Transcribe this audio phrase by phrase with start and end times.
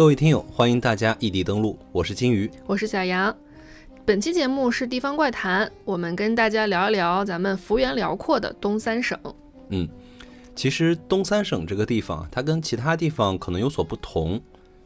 [0.00, 3.36] 各位听友，欢迎大家异地登录，我是金鱼，我是小杨。
[4.06, 9.18] 本期节目是地方怪谈，我们跟大家聊一聊咱们幅员辽阔的东三省。
[9.68, 9.86] 嗯，
[10.56, 14.40] 其实东三省这个地方，它跟其他地方可能有所不同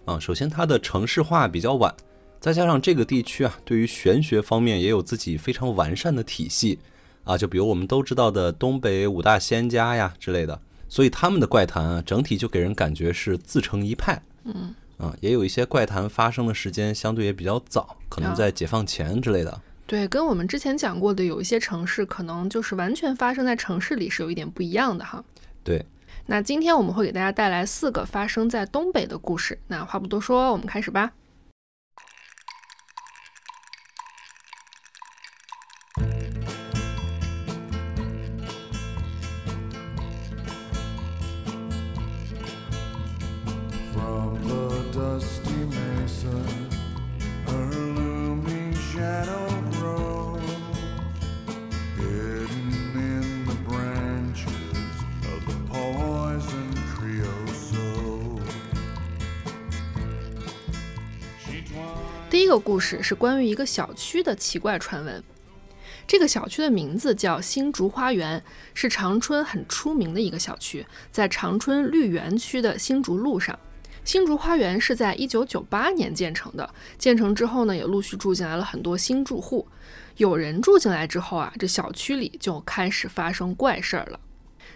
[0.04, 0.18] 啊。
[0.18, 1.94] 首先，它的城市化比较晚，
[2.40, 6.80] 再加上这个地区啊，对于玄学方面也有自己非常完善的体系
[7.22, 7.38] 啊。
[7.38, 14.20] 就比如我们都知道的东北五大仙家呀之类的，所以他们的怪谈啊，整体就给人感觉是自成一派。
[14.42, 14.74] 嗯。
[14.98, 19.60] 啊，也有一些怪谈发生的时间相对也比较早，可能在解放前之类的。
[19.86, 25.22] 对，跟我们之前讲过的有一些城市，可能就是完全发生在城市里是有一点不一样的哈。
[25.62, 25.84] 对，
[26.26, 29.58] 那今天我们会给大家带来四个发生在东北的故事。
[29.68, 31.12] 那话不多说，我们开始吧。
[62.34, 65.22] 第一个故事是关于一个小区的奇怪传闻。
[66.04, 68.42] 这个小区的名字叫新竹花园，
[68.74, 73.56] 是长春很出名的一个小区，在长春绿园区的新竹路上。
[74.02, 76.68] 新竹花园是在一九九八年建成的，
[76.98, 79.68] 建成之后呢，也陆续住进来了很多新住户。
[80.16, 84.18] 有人住进来之后啊，这小区里就开始发生怪事儿了。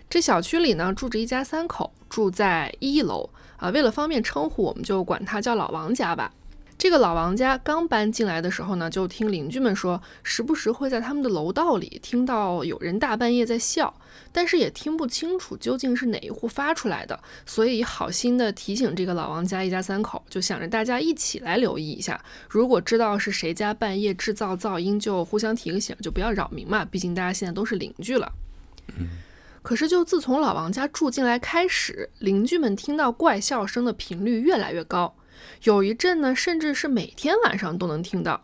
[0.09, 3.71] 这小区里呢，住着一家三口，住在一楼啊。
[3.71, 6.33] 为了方便称呼，我们就管他叫老王家吧。
[6.79, 13.93] 这个老王家刚搬进来的时候呢，就听邻居们说，时不时会在他们的楼道里听到有人大半夜在笑，
[14.31, 28.33] 但是也听不清楚究竟是哪一户发出来的，所以好心的提醒这个老王家一家三口，就想着大家一起来留意一下，如果知道是谁家半夜制造噪音，就互相提个醒，就不要扰民嘛，毕竟大家现在都是邻居了。
[29.63, 35.17] 可是就自从老王家住进来开始，邻居们听到怪笑声的频率越来越高。
[35.65, 38.43] 有一阵呢，甚至是每天晚上都能听到，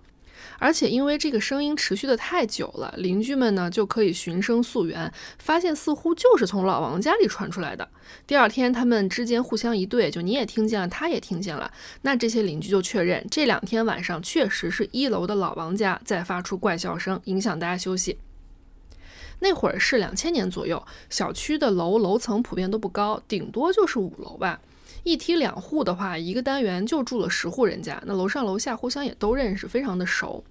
[0.59, 7.89] 而且因为这个声音持续的太久了，邻居们呢就可以寻声溯源，发现似乎就是从老王家里传出来的。
[8.27, 11.71] 第二天，他们之间互相一对，就你也听见了，他也听见了，
[12.03, 18.19] 那这些邻居就确认这两天晚上确实是一楼的老王家在发出怪笑声，影响大家休息。
[19.41, 24.61] 那会儿是两千年左右，小区的楼楼层普遍都不高，顶多就是五楼吧。
[25.05, 30.43] 一梯两户的话，一个单元就住了十户人家，那楼上楼下互相也都认识，非常的熟。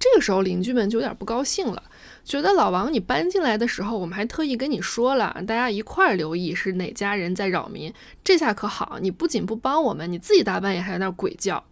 [0.00, 1.82] 这个时候邻居们就有点不高兴了，
[2.24, 11.64] 觉得老王你搬进来的时候，我们还特意跟你说了，大家一块儿留意是哪家人在扰民，这下可好，你不仅不帮我们，你自己大半夜还在那鬼叫。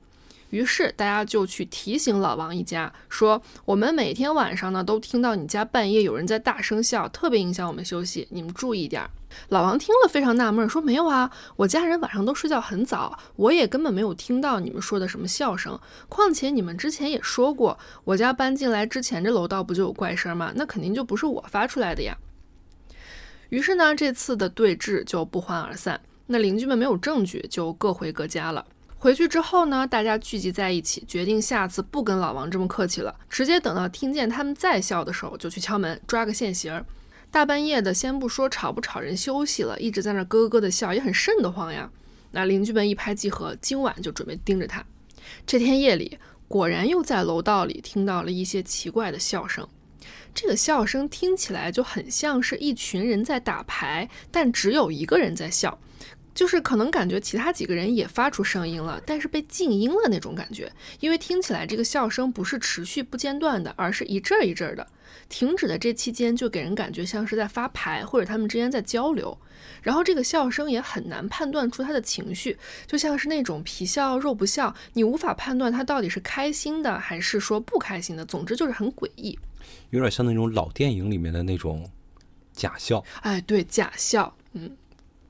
[0.50, 9.10] 于是大家就去提醒老王一家，说我们每天晚上呢都听到你家半夜有人在大声笑，特别影响我们休息，你们注意点儿。
[9.48, 15.78] 老王听了非常纳闷，说：“没有啊，我家人晚上都睡觉很早，我也根本没有听到你们说的什么笑声。
[16.08, 20.52] 况且你们之前也说过，我家搬进来之前这楼道不就有怪声吗？
[20.56, 22.16] 那肯定就不是我发出来的呀。”
[23.50, 26.00] 于是呢，这次的对峙就不欢而散。
[26.26, 28.66] 那邻居们没有证据，就各回各家了。
[28.98, 36.84] 回去之后呢，大家聚集在一起，决定下次不跟老王这么客气了，直接等到听见他们再笑的时候，就去敲门，抓个现行儿。
[37.36, 41.90] 大半夜的，先不说吵不吵人休息了，一直在那咯咯的笑，也很瘆得慌呀。
[42.30, 44.82] 那邻居们一拍即合，今晚就准备盯着他。
[45.46, 49.68] 这天夜里，果然又在楼道里听到了一些奇怪的笑声。
[50.34, 55.78] 这个笑声听起来就很像是一群人在打牌，但只有一个人在笑。
[56.36, 64.86] 就是可能感觉其他几个人也发出声音了，但是被静音了那种感觉，因为听起来这个笑声不是持续不间断的，而是一阵儿一阵儿的。
[65.30, 69.36] 停止的这期间就给人感觉像是在发牌，或者他们之间在交流。
[69.82, 78.26] 然后这个笑声也很难判断出他的情绪，就像是那种皮笑肉不笑，你无法判断他到底是开心的还是说不开心的。
[78.26, 79.38] 总之就是很诡异，
[79.88, 81.90] 有点像那种老电影里面的那种
[82.52, 83.02] 假笑。
[83.22, 84.76] 哎，对，假笑，嗯。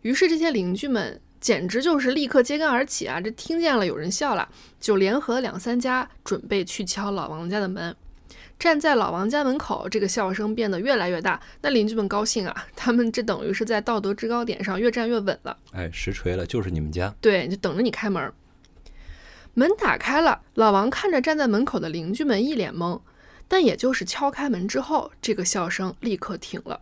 [0.06, 3.20] 于是这些邻居们简直就是立刻揭竿而起啊！
[3.20, 4.48] 这听见了有人笑了，
[4.78, 7.92] 就联合两三家准备去敲老王家的门。
[8.56, 11.40] 站在老王家门口，这个笑声变得越来越大。
[11.60, 15.56] 那邻居们高兴啊，他们这等于是在道德制高点上越站越稳了。
[15.72, 17.12] 哎，实锤了，就是你们家。
[17.20, 18.32] 对，就等着你开门。
[19.54, 23.00] 门打开了，老王看着站在门口的邻居们，一脸懵。
[23.48, 26.80] 但也就是敲开门之后，这个笑声立刻停了。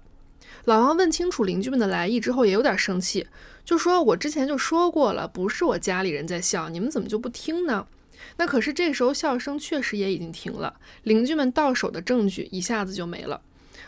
[0.64, 3.26] 老王问清楚邻居们的来意之后，也有点生气，
[3.64, 7.86] 就说：“我之前就说过了，不是我家里人在笑，你们怎么就不听呢？”
[8.38, 13.42] 那可是这时候笑声确实也已经停了，邻居们到手的证据一下子就没了。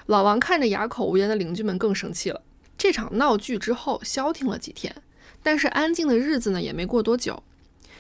[0.05, 2.43] 老王看着哑口无言的邻居们更生气了。
[2.76, 4.94] 这场闹剧之后消停了几天，
[5.43, 7.43] 但是安静的日子呢也没过多久。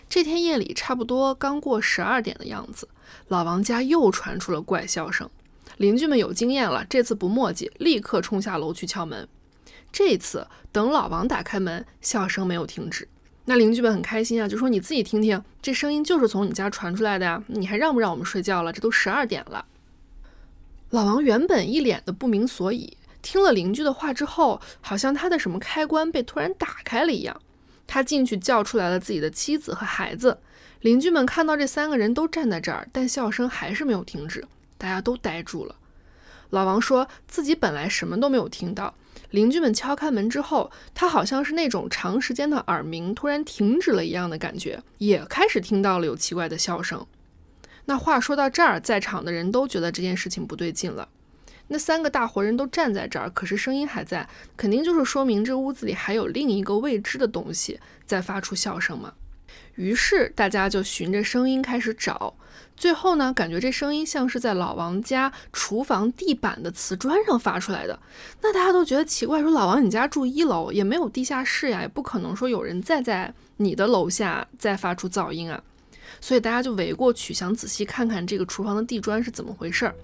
[0.08, 2.88] 这天夜里差不多刚过十二点的样子，
[3.28, 5.30] 老王家又传出了怪笑声。
[5.76, 9.28] 邻居们有经验了，这次不墨迹，立刻冲下楼去敲门。
[9.92, 13.08] 这次等老王打开门，笑声没有停止。
[13.44, 18.72] 那邻居们很开心啊，就说：“你自己听听，这声音就是从你家传出来的呀，你还让不让我们睡觉了？
[18.72, 19.64] 这都十二点了。”
[20.90, 27.40] 老王原本一脸的不明所以，听了邻居的话之后，好像他的什么开关被突然打开了一样。
[27.86, 30.38] 他进去叫出来了自己的妻子和孩子。
[30.80, 34.44] 邻居们看到这三个人都站在这儿，但笑声还是没有停止。
[34.78, 35.76] 大家都呆住了。
[36.50, 38.94] 老王说自己本来什么都没有听到，
[39.30, 47.04] 邻居们敲开门之后，他好像是那种长时间的耳鸣突然停止了一样的感觉，也开始听到了有奇怪的笑声。
[47.86, 51.08] 那话说到这儿，在场的人都觉得这件事情不对劲了。
[51.68, 59.14] 那三个大活人都站在这儿，可是声音还在，肯定就是说明这屋子里还有另一个未知的东西在发出笑声嘛。
[59.74, 62.34] 于是大家就循着声音开始找。
[62.76, 67.98] 最后呢，感觉这声音像是在老王家厨房地板的瓷砖上发出来的。
[68.42, 75.60] 那大家都觉得奇怪，说老王你家住一楼，也没有地下室呀，也不可能说有人再在你的楼下再发出噪音啊。
[76.20, 79.94] 所以大家就围过去，想仔细看看这个厨房的地砖是怎么回事儿。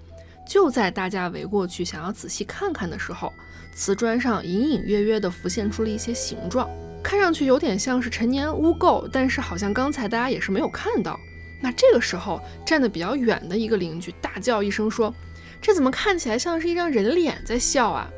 [0.47, 3.31] 就在大家围过去想要仔细看看的时候，
[3.73, 6.69] 瓷砖上隐隐约约地浮现出了一些形状，
[7.01, 11.19] 看上去有点像是陈年污垢，但是好像刚才大家也是没有看到。
[11.63, 15.15] 那这个时候，站得比较远的一个邻居大叫一声说
[15.61, 18.09] ：“这怎么看起来像是一张人脸在笑啊？”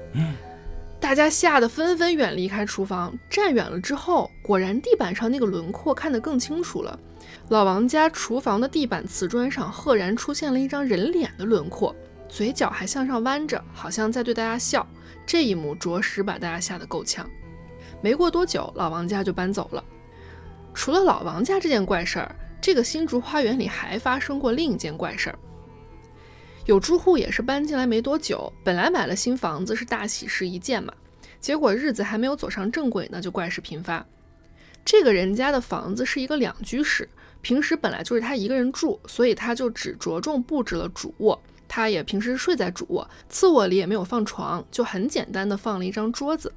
[1.00, 7.00] 大家吓得纷纷远离开厨房，站远了之后，果然地板上那个轮廓看得更清楚了。
[7.50, 11.96] 老王家厨房的地板瓷砖上赫然出现了一张人脸的轮廓，
[12.28, 14.88] 嘴角还向上弯着，好像在对大家笑。
[15.24, 17.30] 这一幕着实把大家吓得够呛。
[18.02, 19.84] 没过多久，老王家就搬走了。
[20.74, 22.36] 除了老王家这件怪事儿。
[22.66, 25.38] 这个新竹花园里还发生过另一件怪事儿。
[26.66, 30.92] 有住户也是搬进来没多久，本来买了新房子是大喜事一件嘛，
[31.40, 34.04] 结果日子还没有走上正轨呢，就怪事频发。
[34.84, 37.08] 这个人家的房子是一个两居室，
[37.44, 46.52] 平时本来就是他一个人住，所以他就只着重布置了主卧，他也平时睡在主卧，次卧里也没有放床，就很简单的放了一张桌子。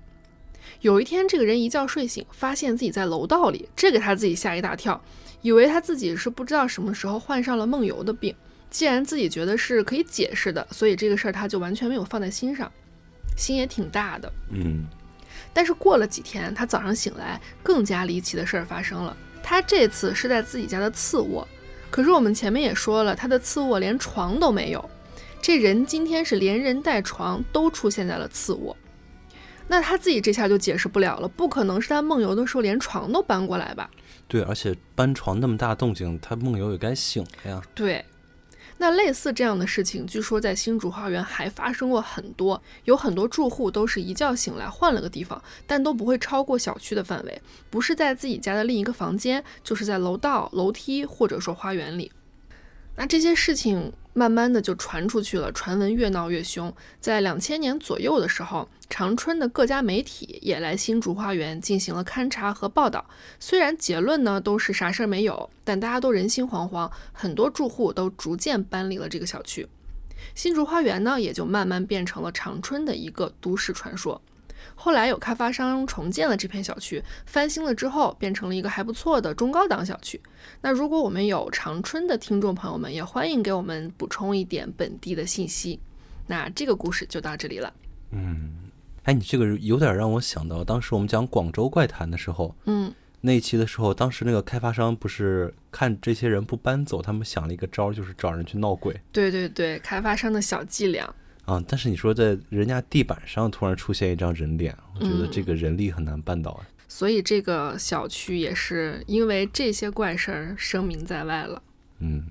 [0.81, 4.99] 有一天，这个人一觉睡醒，发现自己在楼道里，这给他自己吓一大跳。
[5.43, 8.35] 以为他自己是不知道什么时候患上了梦游的病，
[8.71, 12.71] 既然自己觉得是可以解释的，所以这个事儿他就完全没有放在心上，
[13.37, 14.33] 心也挺大的。
[14.51, 14.85] 嗯，
[15.53, 19.17] 但是过了几天，他早上醒来，更加离奇的事儿发生了。
[19.43, 21.47] 他这次是在自己家的次卧，
[21.91, 24.91] 可是我们前面也说了，他的次卧连床都没有。
[25.41, 28.77] 这人今天是连人带床都出现在了次卧，
[29.69, 33.89] 那他自己这下就解释不了了，不可能是他梦游的时候连床都搬过来吧？
[34.29, 37.63] 对，而且搬床那么大动静，他梦游也该醒了呀。
[37.75, 38.05] 对，
[38.77, 52.13] 那类似这样的事情，据说在新竹花园还发生过很多，有很多住户都是一觉醒来换了个地方，但都不会超过小区的范围，不是在自己家的另一个房间，就是在楼道、楼梯或者说花园里。
[52.97, 53.93] 那这些事情。
[54.19, 56.75] 慢慢的就传出去了，传闻越闹越凶。
[56.99, 63.09] 在两千年左右的时候，长春的各家媒体也来新竹花园进行了勘察和报道。
[63.39, 69.69] 虽然结论呢都是啥事儿没有，但大家都人心惶惶，很多住户都逐渐搬离了这个小区。
[70.35, 74.21] 新竹花园呢也就慢慢变成了长春的一个都市传说。
[74.75, 80.21] 后来有开发商重建了这片小区，翻新了之后，变成了一个还不错的中高档小区。
[80.61, 85.81] 那如果我们有长春的听众朋友们，也欢迎给我们补充一点本地的信息。
[86.27, 87.73] 那这个故事就到这里了。
[88.11, 88.71] 嗯，
[89.05, 98.99] 哎，你这个有点让我想到当时我们讲广州怪谈的时候，嗯，那一期的时候，当时那个开发商不是看这些人不搬走，他们想了一个招，就是找人去闹鬼。
[99.11, 101.15] 对对对，开发商的小伎俩。
[101.49, 101.65] 啊！
[101.67, 106.67] 但是你说在人家地板上突然出现一张人脸，我觉得这个人力很难办到啊。
[106.87, 111.63] 所以这个小区也是因为这些怪事儿声名在外了。
[112.01, 112.27] 嗯，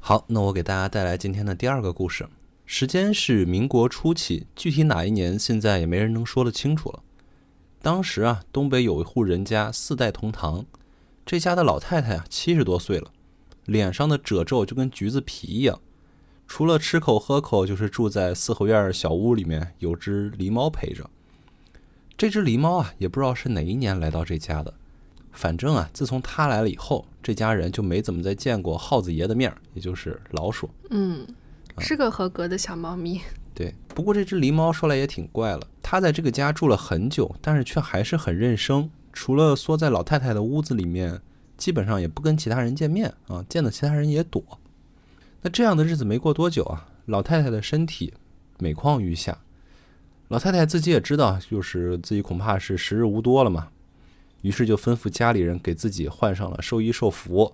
[0.00, 2.26] 好，那我给大家带来今天的第二个故事，
[2.64, 7.02] 时间是民国初期，具体哪一年现在也没人能说得清楚了。
[7.82, 10.64] 当时啊，东北有一户人家四代同堂，
[11.26, 13.12] 这家的老太太啊七十多岁了，
[13.66, 15.80] 脸上的褶皱就跟橘子皮一样。
[16.54, 21.08] 除了吃口喝口，就是住在四合院小屋里面，有只狸猫陪着。
[22.14, 24.74] 这只狸猫啊，也不知道是哪一年来到这家的，
[25.32, 30.68] 反正啊，自从它来了以后，这家人就没怎么再见过耗子爷的面儿，也就是老鼠。
[30.90, 31.26] 嗯，
[31.78, 33.22] 是个合格的小猫咪。
[33.54, 41.18] 对，不过这只狸猫说来也挺怪了，它在这个家住了很久，但是却还是很认生，除了缩在老太太的屋子里面，
[41.56, 44.44] 基本上也不跟其他人见面啊，见的其他人也躲。
[45.42, 48.14] 那这样的日子没过多久啊，老太太的身体
[48.58, 49.38] 每况愈下。
[50.28, 53.68] 老太太自己也知道，就是自己恐怕是时日无多了嘛，
[54.40, 57.52] 于是就吩咐家里人给自己换上了寿衣寿服，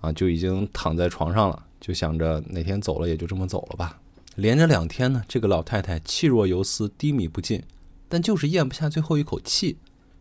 [0.00, 4.00] 啊，就已经躺在床上了，就想着哪天走了也就这么走了吧。
[4.34, 7.62] 连着两天呢，这个老太太气若游丝，低迷不进，
[8.08, 9.78] 但就是咽不下最后一口气。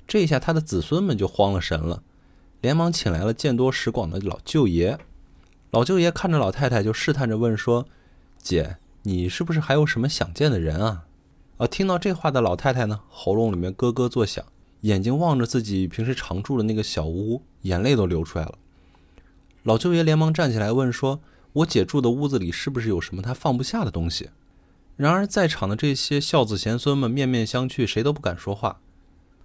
[0.07, 2.03] 这一下，她的子孙们就慌了神了，
[2.62, 5.00] 连忙请来了见多识广的老舅爷。
[5.75, 7.86] 老舅爷看着老太太，就试探着问说
[8.41, 11.03] ：“姐，你是不是还有什么想见的人啊？”
[11.60, 14.46] 啊，听到这话的老太太呢，喉咙里面咯咯作响，
[14.82, 18.58] 眼睛望着自己平时常住的那个小屋，眼泪都流出来了。
[19.63, 21.20] 老舅爷连忙站起来问说
[21.51, 24.29] ：“我姐住的屋子里是不是有什么她放不下的东西？”
[24.96, 28.79] 然而在场的这些孝子贤孙们面面相觑，谁都不敢说话。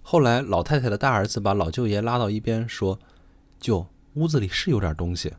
[0.01, 2.97] 后来老太太的大儿子把老舅爷拉到一边说
[3.59, 5.33] ：“舅，屋子里是有点东西。”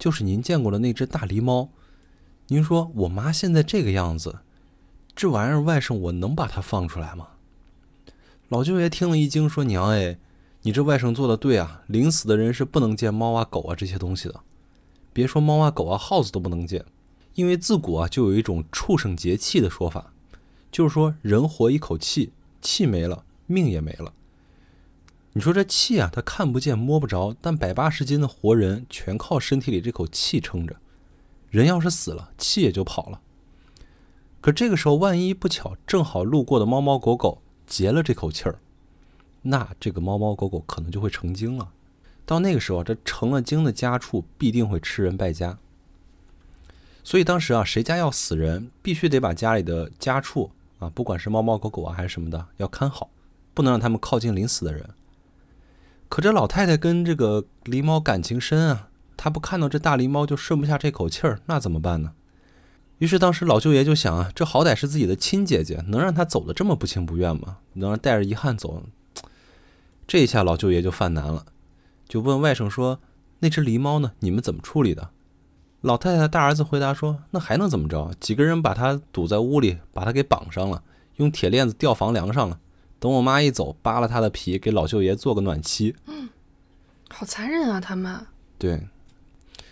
[0.00, 1.68] 就是您见过的那只大狸猫，
[2.46, 4.38] 您说我妈现在这个样子，
[5.14, 7.28] 这玩意儿外甥我能把它放出来吗？
[8.48, 10.18] 老舅爷听了一惊，说：“娘哎，
[10.62, 14.40] 你这外甥做的对啊，临死的人是不能见猫啊狗啊这些东西的，
[15.12, 16.82] 别说猫啊狗啊耗子都不能见，
[17.34, 20.14] 因为自古啊就有一种畜生节气的说法，
[20.72, 24.14] 就是说人活一口气，气没了，命也没了。”
[25.32, 30.76] 你说这气啊，它看不见摸不着，但百八十斤的活人全靠身体里这口气撑着。
[31.50, 33.20] 人要是死了，气也就跑了。
[34.40, 38.58] 可这个时候，万一不巧正好路过的猫猫狗狗截了这口气儿，
[39.42, 41.70] 那这个猫猫狗狗可能就会成精了。
[42.26, 45.58] 到那个时候，这成了精的家畜必定会吃人败家。
[47.04, 53.10] 所以当时啊，谁家要死人，必须得把家里的家畜啊，不管是猫猫狗狗啊还是什么的，要看好，
[53.54, 54.88] 不能让他们靠近临死的人。
[56.10, 62.12] 可这老太太跟这个狸猫感情深啊，她不看到这大狸猫就顺不下这口气儿，那怎么办呢？
[62.98, 67.58] 于是当时老舅爷就想啊，这好歹是自己的亲姐姐，能让她走的这么不情不愿吗？
[67.74, 68.82] 能让带着遗憾走？
[70.08, 71.46] 这一下老舅爷就犯难了，
[72.08, 72.98] 就问外甥说
[73.38, 74.10] ：“那只狸猫呢？
[74.18, 75.10] 你们怎么处理的？”
[75.80, 78.12] 老太太的大儿子回答说：“那还能怎么着？
[78.18, 80.82] 几个人把它堵在屋里，把它给绑上了，
[81.18, 82.58] 用铁链子吊房梁上了。”
[83.00, 85.96] 等我妈一走，扒了她的皮，给老舅爷做个暖妻。
[86.06, 86.28] 嗯，
[87.10, 87.80] 好残忍啊！
[87.80, 88.24] 他们
[88.58, 88.86] 对，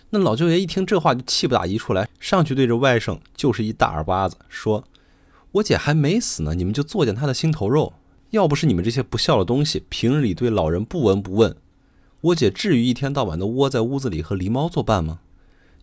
[0.09, 4.83] 那老舅爷一听这话就气不打一处来，上去对着外甥就是一大耳巴子，说
[5.53, 7.93] ：“我姐还没死呢，你们就作践她的心头肉。
[8.31, 11.55] 要不是你们这些不孝的东西，平日里对老人不闻不问，
[12.21, 15.19] 我姐至于一天到晚的窝在屋子里和狸猫作伴吗？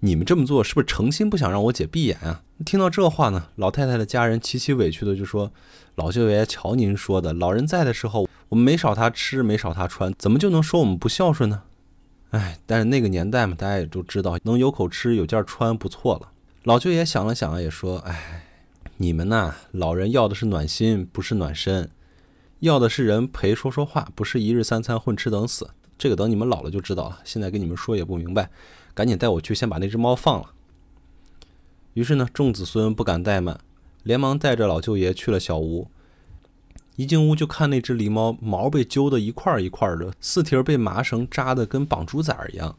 [0.00, 5.52] 你们这么做是不是诚心不想让我姐闭眼啊？”听到这话呢，老太太的家人极其委屈的就说
[5.96, 11.62] ：“老舅爷，瞧您说的，老人在的时候，我们没少他吃，没少他穿，怎么就能说我们不孝顺呢？”
[12.30, 16.32] 哎，但是那个年代嘛，大家也都知道，能有口吃，有件穿，不错了。
[16.64, 18.44] 老舅爷想了想，也说：“哎，
[18.96, 21.90] 你们呐，老人要的是暖心，不是暖身，
[22.60, 25.70] 要的是人陪说说话，不是一日三餐混吃等死。
[25.98, 27.20] 这个等你们老了就知道了。
[27.24, 28.50] 现在跟你们说也不明白，
[28.94, 30.52] 赶紧带我去，先把那只猫放了。”
[31.94, 33.58] 于是呢，众子孙不敢怠慢，
[34.02, 35.88] 连忙带着老舅爷去了小屋。
[36.96, 42.76] 一进屋就看那只狸猫毛被揪得一块一块的，四蹄儿被麻绳扎得跟绑猪仔一样，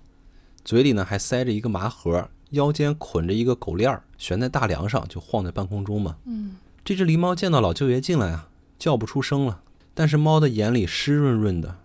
[0.63, 6.17] 嘴里呢还塞着一个麻盒，腰间捆着一个狗链儿，悬在大梁上，就晃在半空中嘛。
[6.25, 9.61] 嗯，这只狸猫见到老舅爷进来啊，叫不出声了，
[9.93, 11.77] 但是猫的眼里湿润润的。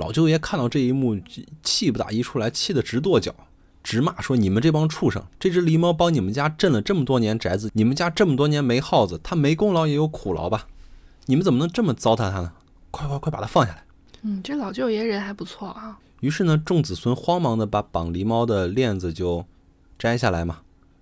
[0.00, 1.14] 老舅爷看到这一幕，
[1.62, 3.34] 气不打一处来，气得直跺脚。
[3.82, 5.22] 直骂说：“你们这帮畜生！
[5.38, 10.68] 这只狸猫帮你们家镇了这么多年宅子，你们家这么多年没耗子，它没功劳也有苦劳吧？
[11.26, 12.52] 你们怎么能这么糟蹋它呢？
[12.90, 13.84] 快快快，把它放下来！”
[14.22, 15.98] 嗯，这老舅爷人还不错啊。
[16.20, 19.44] 于是呢，众子孙慌忙的把绑狸猫的链子就
[19.98, 20.60] 摘下来嘛。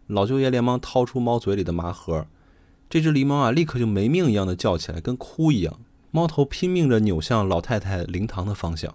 [0.08, 2.26] 老舅爷连忙掏出猫嘴里的麻盒，
[2.90, 5.78] 这只狸猫啊，立刻就没命一样的叫起来，跟哭一样。
[6.10, 8.94] 猫头拼命着扭向老太太灵堂的方向。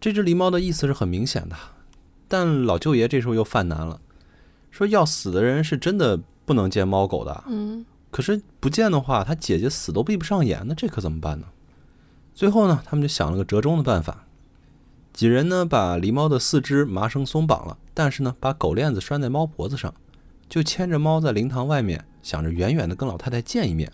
[0.00, 1.56] 这只狸猫的意思是很明显的。
[2.26, 4.00] 但老舅爷这时候又犯难了，
[4.70, 7.44] 说要死的人是真的不能见猫狗的。
[7.46, 11.46] 嗯，可是不见的话，他姐姐死都闭不上眼，那这可怎么办呢？
[12.34, 14.24] 最后呢，他们就想了个折中的办法，
[15.12, 19.94] 几人呢把狸猫的四肢麻绳松绑了，但是呢把狗链子拴在猫脖子上，
[20.48, 23.92] 就牵着猫在灵堂外面，想着远远的跟老太太见一面，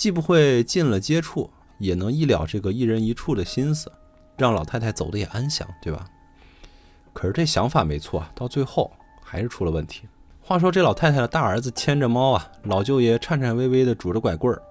[0.00, 3.92] 既不会近了接触，也能一了这个一人一处的心思，
[4.38, 6.06] 让老太太走得也安详，对吧？
[7.12, 8.90] 可是这想法没错，到最后
[9.22, 10.08] 还是出了问题。
[10.40, 14.62] 话说这老太太的大儿子牵着猫啊，老舅爷颤颤巍巍的拄着拐棍儿，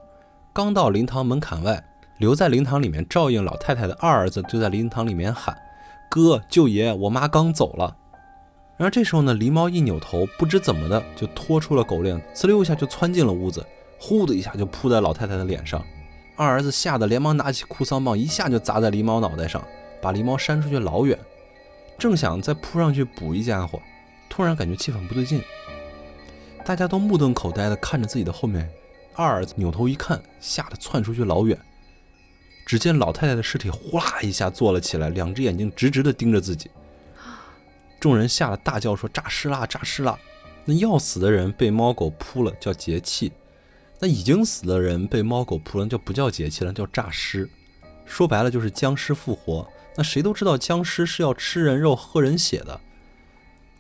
[0.52, 1.80] 刚到灵堂门槛外，
[2.18, 5.56] 留在灵堂里面照应老太太的二儿子就在灵堂里面喊
[6.10, 7.96] ：“哥，舅爷，我妈刚走了。”
[8.78, 13.64] 然而这时候呢，狸猫一扭头，不知怎么的就拖出了狗链，呲溜一下就窜进了屋子，
[14.00, 15.86] 呼的一下就扑在老太太的脸上。
[16.36, 19.62] 二儿子吓得连忙拿起哭丧棒，一下就砸在狸猫脑袋上，
[20.02, 21.20] 把狸猫扇出去老远。
[21.98, 23.82] 正想再扑上去补一家伙，
[24.30, 25.44] 突然感觉气氛不对劲，
[26.64, 28.70] 大家都目瞪口呆地看着自己的后面。
[29.16, 31.60] 二儿子扭头一看，吓得窜出去老远。
[32.66, 36.72] 只见老太太的尸体呼啦一下坐了起来，两只眼睛直直地盯着自己。
[38.00, 40.18] 众人吓得大叫说：“诈尸啦，诈尸啦！”
[40.64, 43.30] 那要死的人被猫狗扑了，叫劫气；
[44.00, 47.50] 那已经死的人被猫狗扑了，就不叫节气了，叫诈尸。
[48.06, 49.68] 说白了就是僵尸复活。
[49.96, 52.80] 那谁都知道僵尸是要吃人肉、喝人血的。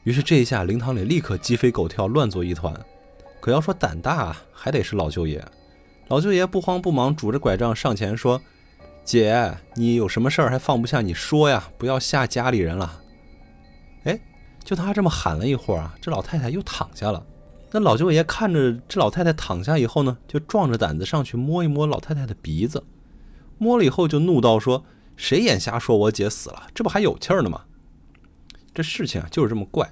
[0.03, 2.73] 于是这一下，灵堂里立刻鸡飞狗跳，乱作一团。
[3.39, 5.43] 可要说胆大，还得是老舅爷。
[6.09, 8.41] 老舅爷不慌不忙，拄着拐杖上前说
[9.05, 10.99] ：“姐，你有什么事儿还放不下？
[11.01, 13.01] 你说呀，不要吓家里人了。”
[14.03, 14.19] 哎，
[14.63, 17.25] 就他这么喊了一会儿啊，这老太太又躺下了。
[17.71, 22.83] 那老舅爷看着这老太太躺下以后呢，就壮着胆子上去摸一摸老太太的鼻子，
[23.57, 24.85] 摸了以后就怒道说。
[25.15, 26.67] 谁眼瞎说我姐死了？
[26.73, 27.63] 这不还有气儿呢吗？
[28.73, 29.91] 这事情啊就是这么怪。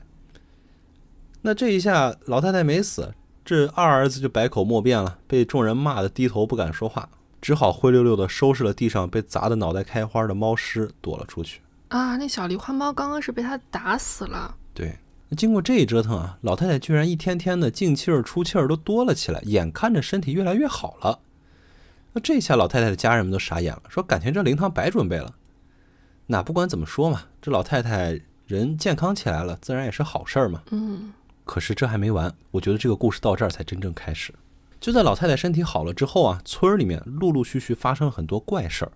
[1.41, 7.10] 那这一下老太太没死，这二儿子就百口莫辩了，被众人骂得低头不敢说话，
[7.41, 11.60] 只好灰溜溜的收拾了地上被砸得脑袋开花的猫尸，躲了出去。
[11.89, 14.56] 啊，那小狸花猫刚刚是被他打死了。
[14.73, 21.20] 对，那经过这一折腾啊，老太太居然一天天的进气儿出气儿都多了起来，眼看着身体越来越好了。
[22.13, 25.36] 那这下老太太的家人们都傻眼了，说感情这灵堂白准备了。
[26.28, 30.63] 那不管怎么说嘛，这老太太人健康起来了，自然也是好事儿嘛。
[30.72, 31.13] 嗯。
[31.44, 34.34] 可是这还没完，我觉得这个故事到这儿才真正开始。
[34.80, 38.92] 就在老太太身体好了之后啊，村儿里面陆陆续续发生了很多怪事儿。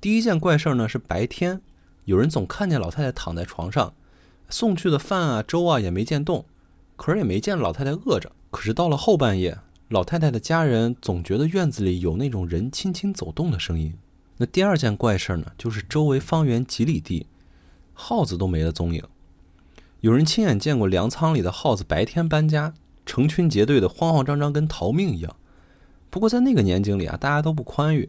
[0.00, 1.60] 第一件怪事儿呢是白天，
[2.04, 3.94] 有人总看见老太太躺在床上，
[4.50, 6.44] 送去的饭啊粥啊也没见动，
[6.96, 8.30] 可是也没见老太太饿着。
[8.50, 9.58] 可是到了后半夜。
[9.88, 13.92] 老太太的家人总觉得院子里有那种人轻轻走动的声音。
[14.36, 17.26] 那第二件怪事呢，就是周围方圆几里地，
[17.92, 19.02] 耗子都没了踪影。
[20.00, 22.72] 有人亲眼见过粮仓里的耗子白天搬家，
[23.04, 25.34] 成群结队的，慌慌张张，跟逃命一样。
[26.08, 28.08] 不过在那个年景里啊，大家都不宽裕，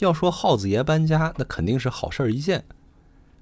[0.00, 2.64] 要说耗子爷搬家，那肯定是好事儿一件。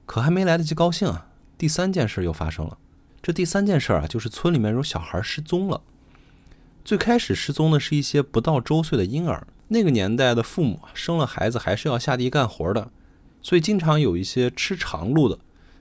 [0.07, 1.27] 可还没来得及高兴啊，
[1.61, 2.79] 第三件事又发生了。
[3.21, 5.83] 这第三件事啊，就是村里面有小孩失踪了。
[6.83, 9.47] 最开始失踪的是一些不到周岁的婴儿。
[9.69, 12.91] 那个年代的父母生了孩子还是要下地干活的，
[13.43, 15.39] 所以经常有一些吃长路的，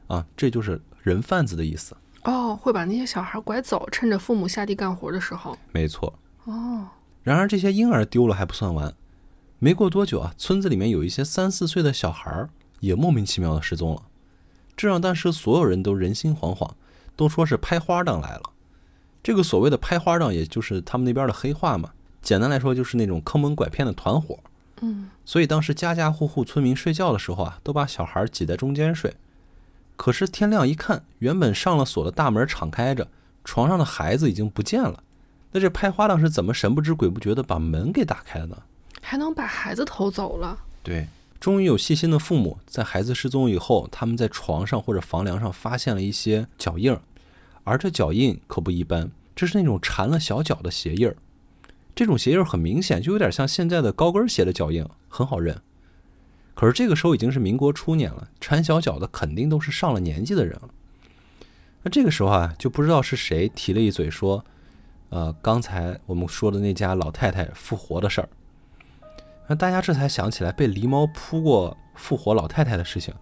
[0.07, 1.95] 啊，这就是人贩子的意思。
[2.25, 5.57] 哦，会把那些小孩拐走，趁着父母下地干活的时候。
[5.71, 6.13] 没错。
[6.43, 6.89] 哦。
[7.23, 8.93] 然而这些婴儿丢了还不算完，
[9.59, 12.49] 没过多久啊，村子里面有一些三四岁的小孩
[12.81, 14.03] 也莫名其妙的失踪了，
[14.79, 16.71] 这让当时所有人都人心惶惶，
[17.17, 18.43] 都说是拍花档来了。
[19.21, 21.91] 这个所谓的拍花档，也就是他们那边的黑话嘛。
[22.21, 24.39] 简单来说，就是那种坑蒙拐骗的团伙。
[24.79, 29.13] 嗯，所以当时家家户户村民睡觉的时候啊，都把小孩挤在中间睡。
[29.97, 33.09] 可是天亮一看，原本上了锁的大门敞开着，
[33.43, 35.03] 床上的孩子已经不见了。
[35.51, 38.57] 那这拍花档是怎么神不知鬼不觉的把门给打开了呢？
[39.01, 40.57] 还能把孩子偷走了？
[40.81, 41.09] 对，
[41.39, 46.95] 终于有细心的父母在孩子失踪以后，他们在床上或者房梁上发现了一些脚印。
[47.63, 51.15] 而这脚印可不一般，这是那种缠了小脚的鞋印儿。
[51.95, 55.61] 这种鞋印儿很明显，就有点像现在的高跟鞋的脚印，很好认。
[56.55, 60.69] 可是这个时候已经是民国初年了，缠小脚的肯定都是上了年纪的人了。
[61.83, 64.43] 那这个时候啊，就不知道是谁提了一嘴说
[65.07, 68.27] ：“呃，刚才我们说的那家老太太复活的事儿。”
[69.49, 73.13] 那大家这才想起来被狸猫扑过复活老太太的事情，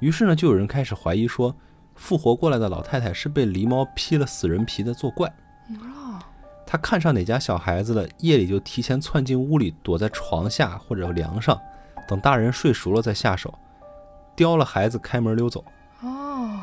[0.00, 1.54] 于是呢，就有人开始怀疑说。
[1.94, 5.28] 复活过来的老太太是被狸猫披了死人皮的作怪。
[5.68, 6.18] 哦，
[6.66, 11.60] 他看上哪家小孩子了，夜里就提前窜进屋里，躲在床下或者梁上，
[12.08, 13.52] 等大人睡熟了再下手，
[14.34, 15.62] 叼了孩子开门溜走。
[16.00, 16.60] 哦，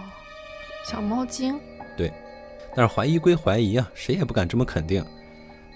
[0.83, 1.59] 小猫精。
[1.95, 2.11] 对，
[2.75, 5.05] 但是怀疑归怀疑啊，谁也不敢这么肯定。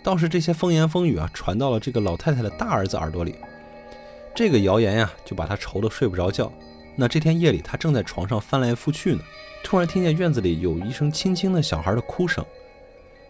[0.03, 3.35] 倒是这些风言风语啊，传到了这个老太太的大儿子耳朵里，
[4.35, 6.51] 这个谣言呀，就把他愁得睡不着觉。
[6.95, 9.21] 那这天夜里，他正在床上翻来覆去呢，
[9.63, 12.45] 突然听见院子里有一声轻轻的小孩的哭声。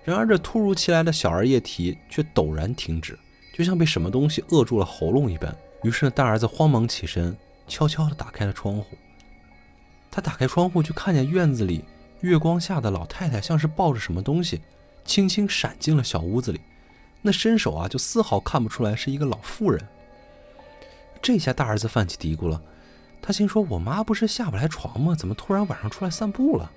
[0.04, 3.18] 然而这突如其来的小儿夜啼却陡然停止，
[3.54, 5.56] 就像被什么东西扼住了喉咙一般。
[5.84, 8.98] 于是大儿子慌忙起身，悄悄地打开了窗户。
[10.12, 11.86] 他打开窗户，就看见院子里
[12.22, 14.62] 月光下的老太太像是抱着什么东西，
[15.06, 16.62] 轻轻闪进了小屋子里。
[17.22, 19.82] 那伸手啊，就丝毫看不出来是一个老妇人。
[21.22, 22.62] 这下大儿子犯起嘀咕了，
[23.22, 25.16] 他心说：“我妈不是下不来床吗？
[25.16, 26.70] 怎么突然晚上出来散步了？”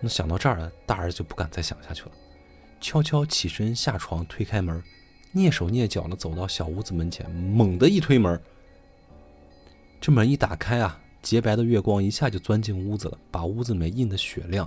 [0.00, 2.12] 那想到这儿，大儿子就不敢再想下去了，
[2.80, 4.82] 悄悄起身下床，推开门，
[5.34, 8.40] 蹑手蹑脚的走到小屋子门前，猛地一推门。
[10.00, 14.66] 这门一打开啊，洁白的月光一下就钻进屋子了，把屋子里面映得雪亮。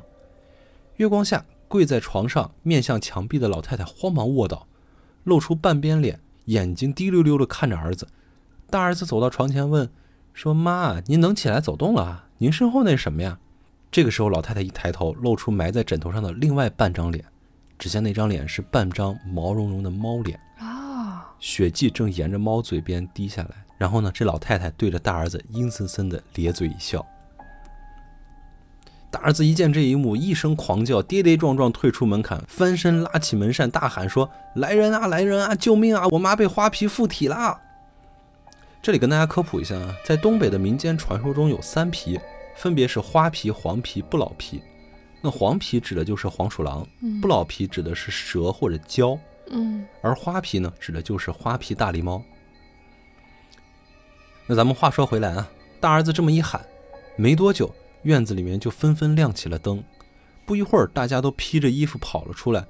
[0.98, 1.44] 月光下。
[1.76, 4.66] 跪在床上面向墙壁的老太太慌忙卧倒，
[5.26, 8.08] 露出半边脸，眼睛滴溜溜地看着儿子。
[8.70, 9.90] 大儿子走到床前问
[10.34, 12.28] ：“说妈，您能起来走动了？
[12.38, 13.38] 您身后那是什么呀？”
[13.92, 17.26] 这个时候，老太太一抬头，露出埋在枕头上的另外半张脸。
[17.78, 23.66] 只见那张脸是半张毛茸茸的猫脸啊，血迹正沿着猫嘴边滴下来。
[23.78, 27.06] 然后呢，这老太太对着大儿子阴森森地咧嘴一笑。
[29.16, 36.06] 大儿子一见这一幕，一声狂叫，跌跌撞撞退出门槛，翻身拉起门扇，大喊说：“来人啊，来人啊，救命啊！
[36.12, 37.58] 我妈被花皮附体啦！”
[38.84, 42.20] 这里跟大家科普一下啊，在东北的民间传说中有三皮，
[42.58, 44.62] 分别是花皮、黄皮、不老皮。
[45.22, 46.86] 那黄皮指的就是黄鼠狼，
[47.22, 49.18] 不老皮指的是蛇或者蛟，
[49.50, 52.22] 嗯，而花皮呢，指的就是花皮大狸猫。
[54.46, 55.50] 那咱们话说回来啊，
[55.80, 56.60] 大儿子这么一喊，
[57.16, 57.74] 没多久。
[58.06, 59.84] 院子里面就纷纷亮起了灯，
[60.46, 62.66] 不一会儿，大家都披着衣服跑了出来。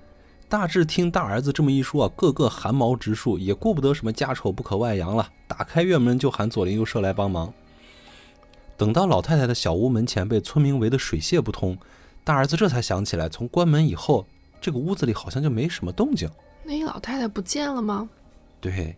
[0.47, 7.53] 大志听大儿子这么一说啊，个个汗毛直竖，也顾不得什么家丑不可外扬了，打开院门就喊左邻右舍来帮忙。
[8.77, 11.77] 等到老太太的小屋门前被村民围得水泄不通，
[12.23, 14.25] 大儿子这才想起来，从关门以后，
[14.61, 16.29] 这个屋子里好像就没什么动静。
[16.63, 18.07] 那老太太不见了吗？
[18.61, 18.95] 对。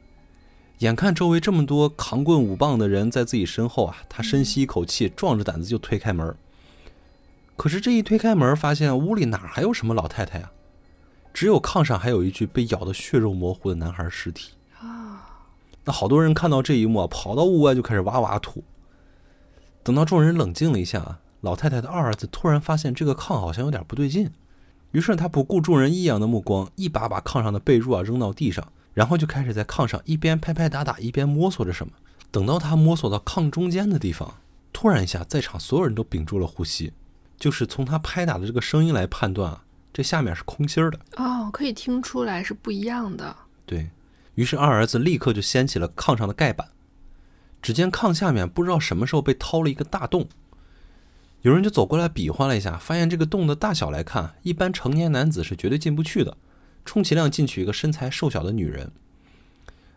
[0.80, 6.36] 眼看周围这么多扛棍舞棒的人在自己身后啊，他深吸一口气，壮着胆子就推开门。
[7.56, 10.52] 可是这一推开门，发现屋里哪还有什么老太太啊？
[11.34, 15.46] 只有炕上还有一具被咬得血肉模糊的男孩尸体啊！
[15.86, 18.64] 那好多人看到这一幕啊，跑到屋外就开始哇哇吐。
[19.82, 24.30] 等到众人冷静了一下啊，老太太的二儿子突然发现这个炕好像有点不对劲，
[24.92, 28.72] 于是他不顾众人异样的目光，一把把炕上的被褥啊扔到地上。
[28.98, 31.94] 然后就开始在炕上一边拍拍打打，一边摸索着什么。
[32.32, 34.38] 等到他摸索到炕中间的地方，
[34.74, 36.92] 突然一下，在场所有人都屏住了呼吸。
[37.38, 41.00] 就是从他拍打的这个声音来判断啊，这下面是空心儿的。
[41.18, 43.36] 哦，可以听出来是不一样的。
[43.68, 43.88] 对
[44.34, 46.68] 于是，二儿子立刻就掀起了炕上的盖板。
[47.62, 50.28] 只见炕下面不知道什么时候被掏了一个大洞，
[51.44, 56.36] 有人就走过来比划了一下，发现这个洞的大小来看，一般成年男子是绝对进不去的。
[56.88, 58.92] 充其量进去一个身材瘦小的女人，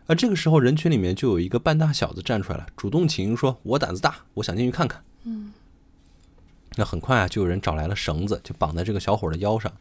[0.07, 5.53] 而这个时候人群里面就有一个半大小子站出来了，主动请缨说：“我胆子大，我想进去看看。”嗯，
[6.75, 9.71] 那很快啊，就有人找来了绳子，就绑在这个小伙的腰上。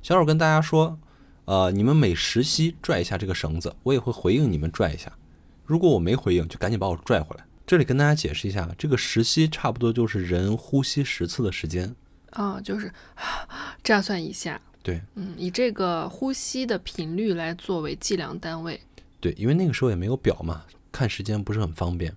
[0.00, 0.98] 小伙跟大家说
[1.44, 5.12] ：“呃，你们每十息拽一下这个绳子，我也会回应你们拽一下。
[5.66, 11.94] 如果我没回应，就赶紧把我拽回来。”这里跟大家解释一下，这个十息差不多就是人呼吸十次的时间。
[12.30, 12.92] 啊，就是
[13.82, 14.60] 这样算一下。
[14.82, 18.80] 对，嗯，以这个呼吸的频率来作为计量单位。
[19.20, 22.14] 对，因为那个时候也没有表嘛，看时间不是很方便。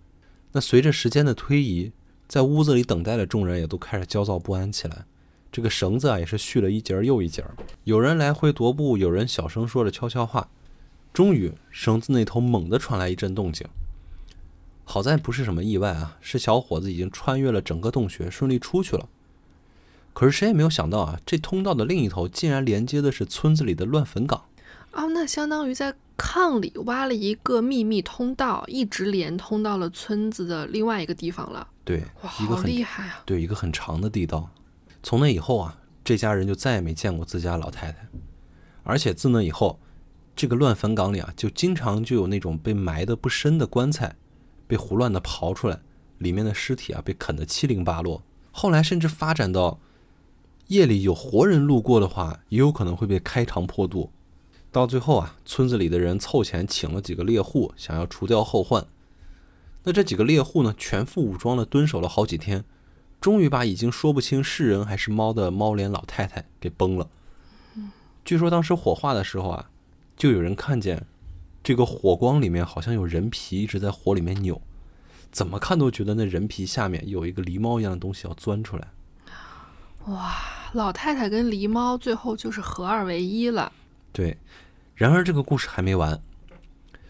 [0.52, 1.92] 那随着时间的推移，
[2.28, 5.06] 在屋子里等待的众人也都开始焦躁不安起来。
[5.52, 7.46] 这个绳子啊，也是续了一节又一节。
[7.84, 10.50] 有人来回踱步，有人小声说着悄悄话。
[11.14, 13.66] 终于，绳子那头猛地传来一阵动静。
[14.84, 19.08] 好在不是什么意外啊，是小伙子已经穿越了整个洞穴，顺利出去了。
[20.16, 24.46] 可是谁也没有想到啊，这通道的另一头竟然连接的是村子里的乱坟岗。
[24.94, 31.68] 哦，那相当于在炕里挖了一个秘密通道，一直连通到了村子的另外一个地方了。
[31.84, 33.22] 对，哇，好厉害啊！
[33.26, 34.50] 对，一个很长的地道。
[35.04, 38.08] 从那以后啊，这家人就再也没见过自家老太太。
[38.84, 39.82] 而且自那以后，
[40.34, 44.16] 这个乱坟岗里啊，就经常就有那种被埋的不深的棺材，
[44.66, 45.82] 被胡乱的刨出来，
[46.20, 48.24] 里面的尸体啊被啃得七零八落。
[48.52, 49.78] 后来甚至发展到。
[50.68, 54.12] 夜里有活人路过的话，也有可能会被开膛破肚。
[54.72, 58.86] 到最后啊，村子里的人凑钱请了几个猎户，想要除掉后患。
[59.84, 62.66] 那这几个猎户呢，全副武装的蹲守了好几天，
[63.22, 67.08] 终于把已经说不清是人还是猫的猫脸老太太给崩了。
[68.26, 69.70] 据说当时火化的时候啊，
[70.18, 71.06] 就有人看见
[71.64, 74.60] 这个火光里面好像有人皮一直在火里面扭，
[75.32, 78.88] 怎么看都觉得那人皮下面有一个狸猫一样的东西要钻出来。
[80.08, 80.36] 哇！
[80.74, 83.72] 老太太跟狸猫最后就是合二为一了。
[84.12, 84.38] 对，
[84.94, 86.22] 然而这个故事还没完。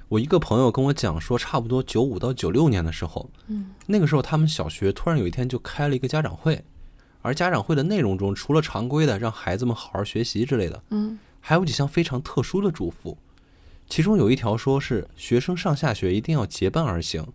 [0.07, 6.63] 我一个朋友跟我讲说，差不多九五到九六年的时候，嗯，那个时候他们小学突然有一天就开了一个家长会，
[7.23, 13.17] 而家长会的内容中，除了常规的让孩子们好好学习之类的，嗯，还有几项非常特殊的嘱咐。
[13.89, 17.25] 其中有一条说是学生上下学一定要结伴而行，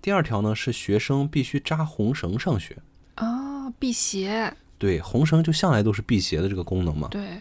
[0.00, 2.78] 第二条呢是学生必须扎红绳上学。
[3.16, 4.56] 啊，辟邪。
[4.84, 7.08] 对，红绳就向来都是辟邪的这个功能嘛。
[7.10, 7.40] 对，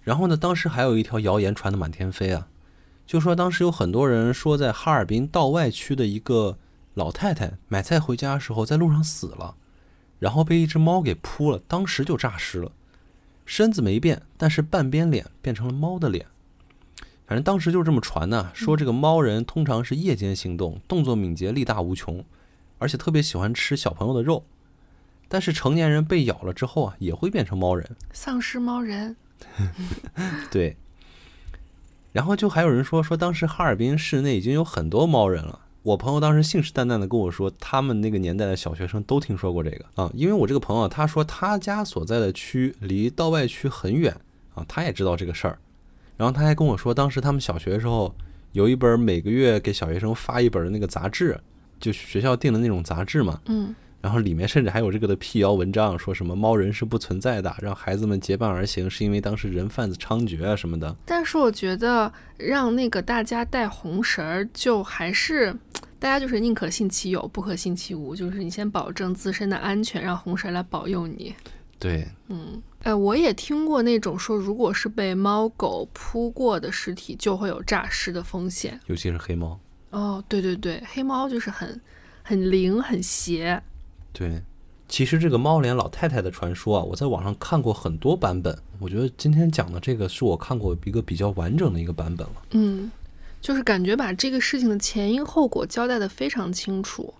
[0.00, 2.46] 然后呢，当时还有一条谣言传得满天飞啊，
[3.04, 6.56] 就说当时有很多人说，在哈尔滨道外区的一个
[6.94, 9.56] 老太太买菜回家的时候，在路上死了，
[10.20, 12.70] 然后被一只猫给扑了，当时就诈尸了，
[13.44, 16.26] 身子没变，但是半边脸变成了猫的脸。
[17.26, 22.24] 反正当时就是这么传呢，说这个猫人通常是夜间行动，动作敏捷，力大无穷，
[22.78, 24.44] 而且特别喜欢吃小朋友的肉。
[25.28, 27.88] 但是成年人被咬了之后啊，也会变成猫人。
[28.12, 29.14] 丧尸猫人。
[30.50, 30.76] 对。
[32.12, 35.60] 然后就还有人说说，当时哈尔滨市内已经有很多猫人了。
[35.82, 44.14] 我朋友当时信誓旦旦的跟我说，他们那个年代的小学生都听说过这个啊，因为我这个朋友他说他家所在的区离道外区很远
[44.54, 45.58] 啊，他也知道这个事儿。
[46.16, 48.12] 然后他还跟我说，当时他们小学的时候
[48.52, 51.38] 有一本每个月给小学生发一本的那个杂志，
[51.78, 53.40] 就学校订的那种杂志嘛。
[53.46, 53.74] 嗯。
[54.00, 60.94] 然后里面甚至还有这个的辟谣文章，说什么猫人是不存在的，让孩子们结伴而行，是因为当时人贩子猖獗啊什么的。
[61.04, 65.52] 但是我觉得让那个大家带红绳儿，就还是
[65.98, 71.34] 大家就是宁可信其有，不可信其无，就是你先保证自身的安全，让红绳来保佑你。
[71.80, 79.58] 对，嗯，哎，我也听过那种说，如果是被猫狗扑过的尸体，就会有诈尸的风险，尤其是黑猫。
[79.90, 81.80] 哦，对对对，黑猫就是很
[82.22, 83.60] 很灵很邪。
[84.12, 84.42] 对，
[84.88, 88.58] 其实这个猫脸老太太的传说啊，我在网上看过很多版本。
[88.80, 92.42] 我觉得今天讲的这个是我看过一个比较完整的一个版本了。
[92.52, 92.90] 嗯，
[93.40, 97.12] 就是感觉把这个事情的前因后果交代的非常清楚。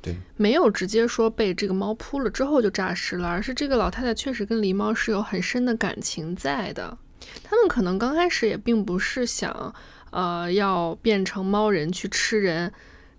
[0.00, 6.96] 对，没有直接说被这个猫扑了之后就诈尸了，而是这个老太太确实跟狸猫是有很深的感情在的。
[7.42, 9.74] 他们可能刚开始也并不是想，
[10.10, 12.72] 呃，要变成猫人去吃人，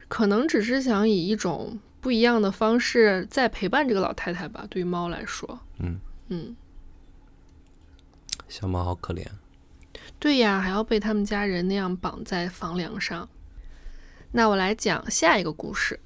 [0.08, 1.78] 可能只是想以一种。
[2.08, 4.66] 不一样的方式在陪伴这个老太太吧。
[4.70, 6.56] 对于猫来说，嗯嗯，
[8.48, 9.26] 小猫好可怜。
[10.18, 13.28] 对呀，还要被他们家人那样绑在房梁上。
[14.32, 16.00] 那我来讲下一个故事。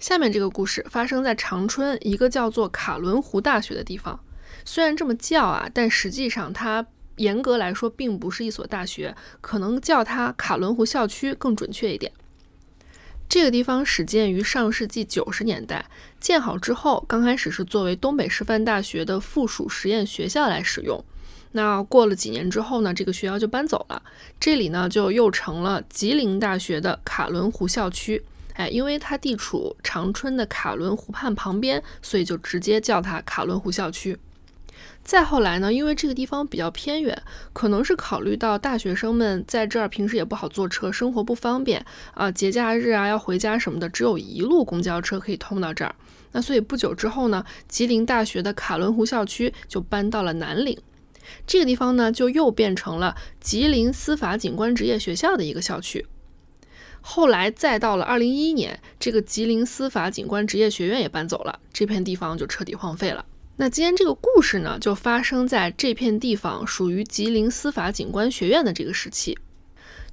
[0.00, 4.18] 下面这个故事发生在长春一个叫做卡伦湖大学的地方。
[4.64, 6.84] 虽然这么叫啊，但实际上它
[7.18, 12.10] 严格来说并不是一所大学，可能叫它卡伦湖校区更准确一点。
[13.28, 15.84] 这个地方始建于上世纪九十年代，
[16.20, 21.04] 建好之后，刚开始是作为东北师范大学的附属实验学校来使用。
[21.52, 24.00] 那过了几年之后呢，这个学校就搬走了，
[24.38, 28.22] 这里呢就又成了吉林大学的卡伦湖校区。
[28.54, 34.16] 哎，因为它地处长春的卡伦湖畔旁边，所以就直接叫它卡伦湖校区。
[35.06, 45.94] 再后来呢，因为这个地方比较偏远，可能是考虑到大学生们在这儿平时也不好坐车，生活不方便啊，节假日啊要回家什么的，只有一路公交车可以通到这儿。
[46.32, 50.76] 那所以不久之后呢，吉林大学的卡伦湖校区就搬到了南岭，
[51.46, 56.04] 这个地方呢就又变成了吉林司法警官职业学校的一个校区。
[57.00, 63.24] 后来再到了二零一一年，这个吉林司法警官职业学院也搬走了，这片地方就彻底荒废了。
[63.58, 69.38] 那今天这个故事呢，就发生在这片地方属于吉林司法警官学院的这个时期。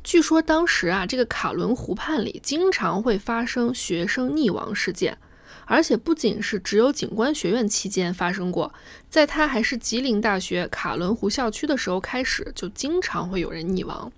[0.02, 5.18] 据说当时啊，这个卡伦湖畔里经常会发生学生溺亡事件，
[5.66, 8.74] 而且不仅是只有警官学院期间发生过，
[9.10, 14.10] 在他还是吉林大学卡伦湖校区的时候开始，就经常会有人溺亡。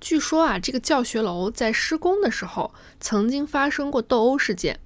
[0.00, 4.80] 据说啊，这个教学楼在施工的时候曾经发生过斗殴事件，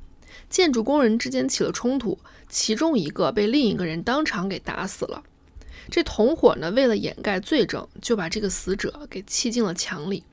[0.48, 2.18] 建筑工人之间起了冲突。
[2.48, 5.22] 其中一个被另一个人当场给打死了，
[5.90, 10.24] 这同伙呢，为了掩盖罪证，就把这个死者给砌进了墙里。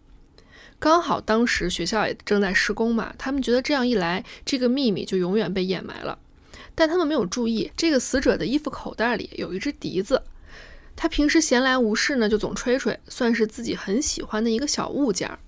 [0.80, 6.18] 刚好当时学校也正在施工嘛，他们觉得这样一来，这个秘密就永远被掩埋了。
[6.74, 10.24] 但他们没有注意，这个死者的衣服口袋里有一只笛子，
[10.96, 15.40] 他平时闲来无事呢，就总吹吹，算是自己很喜欢的一个小物件儿。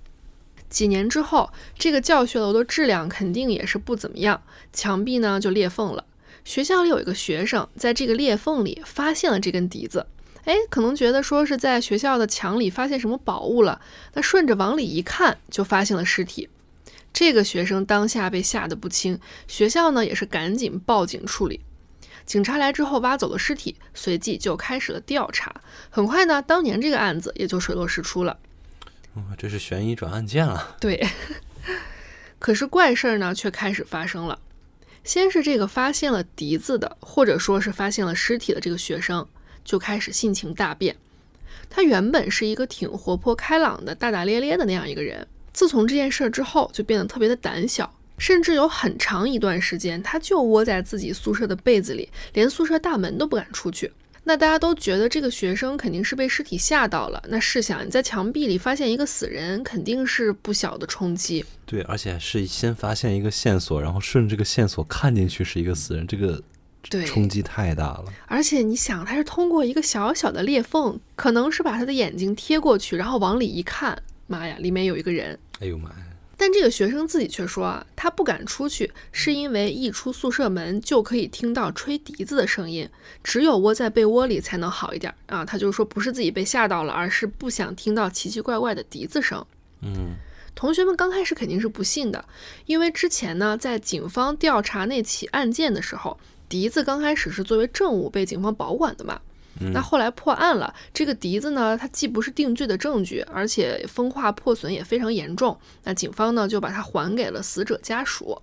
[0.70, 4.42] 几年之后，这个教学楼的质量肯定也是不怎么样，
[4.74, 6.06] 墙壁呢就裂缝了。
[6.44, 10.06] 学校里有一个学生，在这个裂缝里发现了这根笛子，
[10.46, 13.82] 哎，可能觉得说是在学校的墙里发现什么宝物了。
[14.14, 16.50] 那顺着往里一看，就发现了尸体。
[17.12, 21.62] 这个学生当下被吓得不轻，学校呢也是赶紧报警处理。
[22.26, 25.62] 警察来之后挖走了尸体，随即就开始了调查。
[25.90, 28.38] 很快呢，当年这个案子也就水落石出了。
[29.38, 30.76] 这是悬疑转案件了！
[30.80, 31.08] 对，
[32.40, 34.40] 可是怪事儿呢却开始发生了。
[35.04, 39.26] 先是这个发现了笛子的，或者说是发现了尸体的这个学生，
[39.64, 40.96] 就开始性情大变。
[41.70, 53.92] 他原本是一个挺活泼开朗的、大大咧咧的那样一个人，自从这件事儿之后，就变得特别的胆小，甚至有很长一段时间，他就窝在自己宿舍的被子里，连宿舍大门都不敢出去。
[54.28, 57.24] 那大家都觉得这个学生肯定是被尸体吓到了。
[57.30, 61.46] 那试想，你在墙壁里发现一个死人，肯定是不小的冲击。
[61.66, 66.44] 对，而且是先发现一个线索，然后顺着这个线索看进去是一个死人，这个
[66.90, 68.04] 对冲击太大了。
[68.26, 75.40] 而且你想，他是通过一个小小的裂缝，可能是把他的眼睛贴过去，然后往里一看，妈呀，里面有一个人。
[75.62, 76.07] 哎呦妈呀！
[76.40, 82.88] 但这个学生自己却说啊，他不敢出去，是因为一出宿舍门就可以听到吹笛子的声音，
[83.24, 85.44] 只有窝在被窝里才能好一点啊。
[85.44, 89.44] 他就说不是自己被吓到了，而是不想听到奇奇怪怪的笛子声。
[89.82, 90.16] 嗯，
[90.54, 92.24] 同学们刚开始肯定是不信的，
[92.68, 99.20] 因为之前呢，在警方调查那起案件的时候，笛子刚开始是作为证物被警方保管的嘛。
[99.74, 105.58] 那后来破案了，这个笛子呢，它既不是定罪的证据，而且风化破损也非常严重。
[105.84, 108.42] 那警方呢就把它还给了死者家属。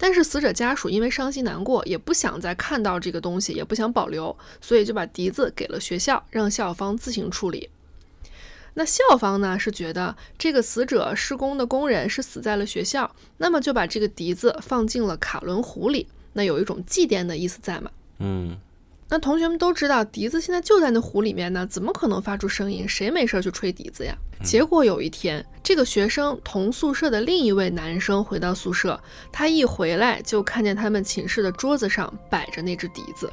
[0.00, 7.68] 但是死者家属因为伤心难过，也不想再看到这个东西，也不想保留，所以就把笛子给了学校，让校方自行处理。
[8.74, 17.90] 那校方呢是觉得这个死者施工的工人是死在了学校，那么就把这个笛子放进了卡伦湖里，那有一种祭奠的意思在嘛？
[18.18, 18.56] 嗯。
[19.10, 22.86] 那同学们都知道，笛子现在就在那湖里面呢，怎么可能发出声音？
[22.86, 24.14] 谁没事去吹笛子呀？
[24.44, 29.00] 结果有一天，这个学生同宿舍的另一位男生回到宿舍，
[29.32, 33.32] 他一回来就看见他们寝室的桌子上摆着那只笛子，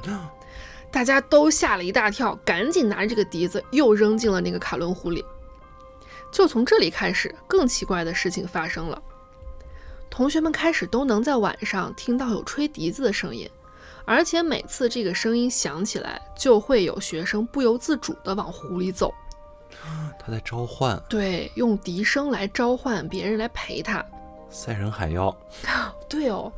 [0.90, 5.24] 大家都吓了一大跳，赶紧拿着这个笛子又扔进了那个卡伦湖里。
[6.32, 9.02] 就从这里开始，更奇怪的事情发生了，
[10.10, 13.50] 同学们开始都能在晚上听到有吹笛子的声音。
[14.06, 19.14] 而且每次这个声音响起来，就会有学生不由自主地往湖里走。
[20.18, 24.04] 他在召唤，对，用笛声来召唤别人来陪他。
[24.50, 25.36] 赛人海妖，
[26.08, 26.52] 对哦。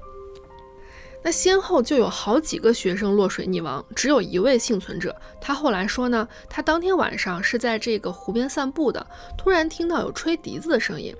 [1.23, 5.13] 那先后就有好几个学生落水溺亡，只有一位幸存者。
[5.41, 9.05] 他后来说呢，他当天晚上是在这个湖边散步的，
[9.37, 11.13] 突然听到有吹笛子的声音。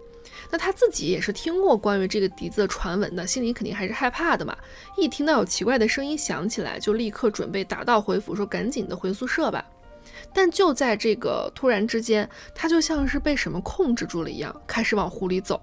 [0.50, 4.56] 那他自己也是听过关于这个笛子的传闻的，心里肯定还是害怕的嘛。
[4.96, 9.64] 一听到有奇怪的声音响起来，就立刻准备打道回府，说赶紧的回宿舍吧。
[10.34, 15.62] 但就在这个突然之间，他就像是被什么控制住了一样，开始往湖里走。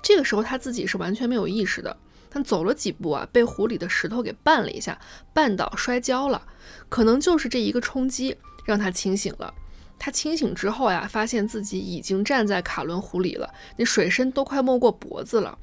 [0.00, 1.94] 这个时候他自己是完全没有意识的，
[2.30, 4.98] 他走了几步啊，被湖里的石头给绊了一下，
[5.34, 6.40] 绊倒摔跤了。
[6.88, 9.52] 可能就是这一个冲击让他清醒了。
[9.98, 15.58] 他清醒之后呀，发现自己已经站在卡伦湖里了，那水深都快没过脖子了。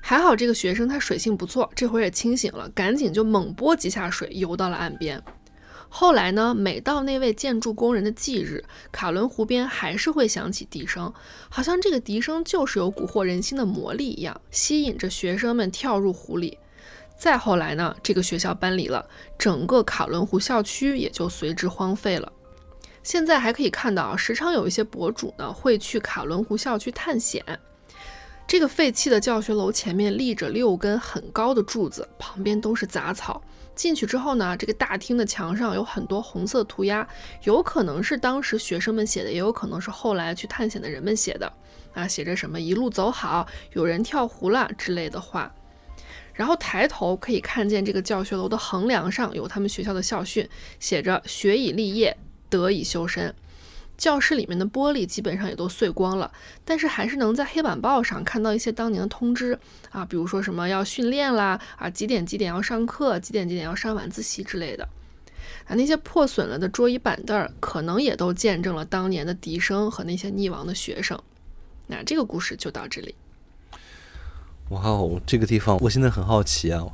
[0.00, 5.20] 还好这个学生他水性不错，这会儿也清醒了，赶紧就猛拨几下水游到了岸边。
[5.88, 11.12] 后来呢，每到那位建筑工人的忌日，卡伦湖边还是会响起笛声，
[11.48, 16.58] 好像这个笛声就是有蛊惑人心的魔力一样，吸引着学生们跳入湖里。
[17.16, 22.30] 再后来呢，这个学校搬离了，整个卡伦湖校区也就随之荒废了。
[23.06, 27.40] 现在还可以看到，时常有一些博主呢会去卡伦湖校区探险。
[28.48, 33.40] 这个废弃的教学楼前面立着六根很高的柱子，旁边都是杂草。
[33.76, 37.06] 进去之后呢，这个大厅的墙上有很多红色涂鸦，
[37.44, 41.52] 有可能是当时学生们写的，也有可能是后来去探险的人们写的。
[41.94, 45.54] 啊，写着什么“一路走好”，有人跳湖了之类的话。
[46.34, 50.48] 然后抬头可以看见这个教学楼的横梁上有他们学校的校训，
[50.80, 52.16] 写着“学以立业”。
[52.48, 53.34] 得以修身，
[53.96, 56.30] 教室里面的玻璃基本上也都碎光了，
[56.64, 59.58] 但是还是能在黑板报上看到一些当年的通知
[59.90, 64.88] 啊，比如说什么要训练啦，啊几点几点要上课，几点几点要上晚自习之类的。
[65.66, 71.20] 啊，那些破损了的桌椅板凳儿，可能也都见证了当年的笛声和那些溺亡的学生。
[71.88, 73.14] 那这个故事就到这里。
[74.68, 76.84] 哇哦，这个地方我现在很好奇啊。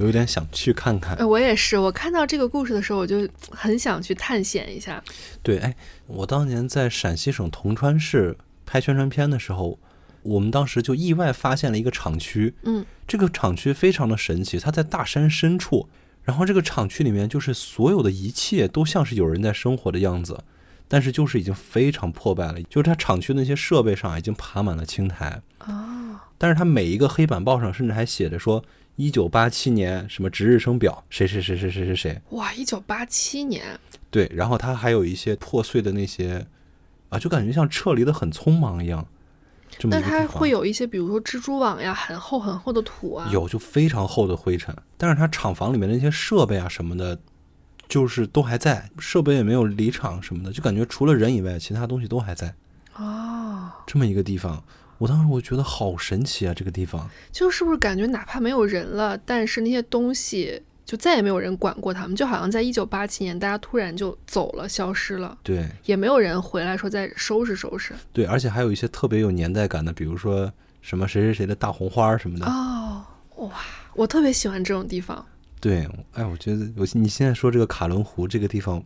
[0.00, 1.78] 有点想去看看，我也是。
[1.78, 5.02] 我看到这个故事的时候，我就 很想去探险一下。
[5.42, 5.74] 对，哎，
[6.06, 9.78] 我当年在陕西省铜川市拍宣传片的时候，
[10.22, 12.54] 我们当时就意外发现了一个厂区。
[12.62, 15.88] 嗯，这个厂区非常的神奇，它在大山深处，
[16.22, 20.42] 然后这个厂区里面就是所有的一切都像是有人在生活的样子，
[20.88, 25.42] 但是就是已经非常破败了，就是它厂区那些设备上已经爬满了青苔。
[25.58, 28.64] 哦，但是它每一个黑板报上甚至还写着说。
[29.00, 33.64] 一九八七年什么值日生表，谁谁谁谁谁谁谁，哇，一九八七年，
[34.10, 36.46] 对，然后他还有一些破碎的那些
[37.08, 39.06] 啊，就感觉像撤离的很匆忙一样。
[39.78, 43.26] 这么那它会有一些，比如说蜘蛛网呀，很厚很厚的土啊。
[43.32, 47.18] 有就非常厚的灰尘，但是它厂房里面的那些设备啊什么的，
[47.88, 52.54] 就是都还在，设备也没有离场什么的，就感觉除了人以外，其他东西都还在。
[52.96, 54.62] 哦，这么一个地方，
[55.00, 57.08] 我当时我觉得好神奇啊，这个地方。
[57.32, 67.94] 就是不是感觉哪怕没有人了，但是那些东西就再也没有人管过他们，就好像在一九八七年，大家突然就走了，消失了，对也没有人回来说再收拾收拾。
[68.12, 72.44] 对，而且还有一些特别有年代感的，比如说什么谁谁谁的大红花什么的。
[72.44, 73.02] 哦，
[73.36, 73.52] 哇，
[73.94, 75.24] 我特别喜欢这种地方。
[75.60, 78.82] 对，哎，我觉得我你现在说这个卡伦湖这个地方，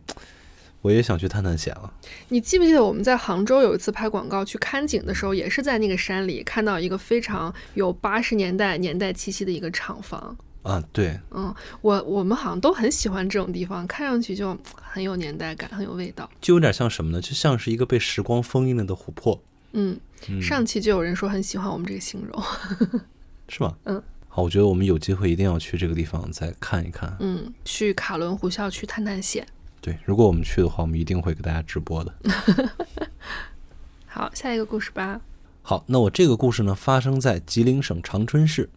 [0.85, 1.91] 我也想去探探险了。
[2.29, 10.37] 你记不记得我们在杭州有一次拍广告去看景的时候，也是在那个山里看到一个非常有八十年代年代气息的一个厂房。
[10.61, 16.29] 啊，对，嗯，我我们好像都很喜欢这种地方，看上去就很有年代感，很有味道。
[16.39, 17.19] 就有点像什么呢？
[17.19, 22.43] 就像是一个被时光封印了的琥珀，嗯，嗯上期就有人说很喜欢我们这个形容。
[23.49, 23.75] 是吗？
[23.85, 24.01] 嗯。
[24.27, 27.15] 好，我觉得我们有机会一定要去这个地方再看一看。
[27.21, 29.47] 嗯，去卡伦湖校区探探险。
[29.85, 32.11] 对，如果我们去的话，我们一定会给大家直播的。
[34.07, 35.21] 好，下一个故事吧。
[35.61, 38.67] 好，那我这个故事呢，发生在吉林省长春市。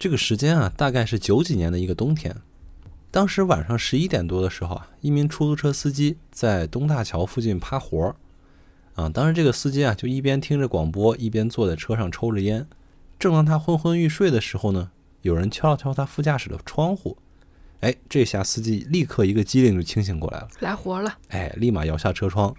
[0.00, 2.34] 这个时间啊，大概是九几年的一个冬天。
[3.12, 8.16] 当时晚上十一点多的时候啊，一名出租车司机在东大桥附近趴活儿。
[8.96, 12.66] 啊，当时这个司机啊，就一边听着广播，一边坐在车上抽着烟。
[13.16, 14.90] 正当他昏昏欲睡的时候呢，
[15.22, 17.16] 有人敲了敲他副驾驶的窗户。
[17.80, 20.48] 哎，这下司机立刻一个机灵就清醒过来了。
[20.60, 21.16] 来活了。
[21.28, 22.54] 哎，立马摇下车窗。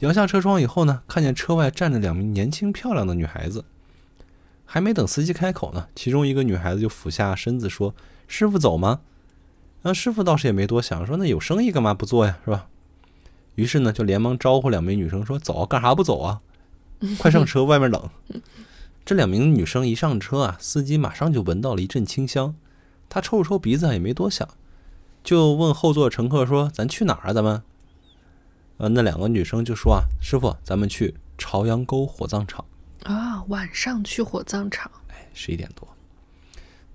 [0.00, 3.64] 摇下车窗以后呢，看见车外站着两名年轻漂亮的女孩子。
[4.66, 7.94] 还没等司机开口呢，其中一个女孩子就俯下身子说
[8.28, 9.00] ：“师傅走吗？”
[9.82, 12.68] 那师傅倒是也没多想，说：“那有生意干嘛不做呀，是吧？”
[13.54, 16.40] 于是呢，就连忙招呼两名女生说：“走，干啥不走啊？
[17.18, 18.10] 快上车， 外面冷。”
[19.06, 22.54] 这两名女生一上车啊，司机马上就闻到了一阵清香。
[23.08, 24.48] 他抽了抽鼻子，也没多想，
[25.24, 27.32] 就问后座乘客说：“咱去哪儿啊？
[27.32, 27.62] 咱们？”
[28.78, 32.64] 呃，那两个女生就说：“啊，师傅，咱们去朝阳沟火葬场。
[33.04, 35.88] 啊，晚上去火葬场。”哎十一点多，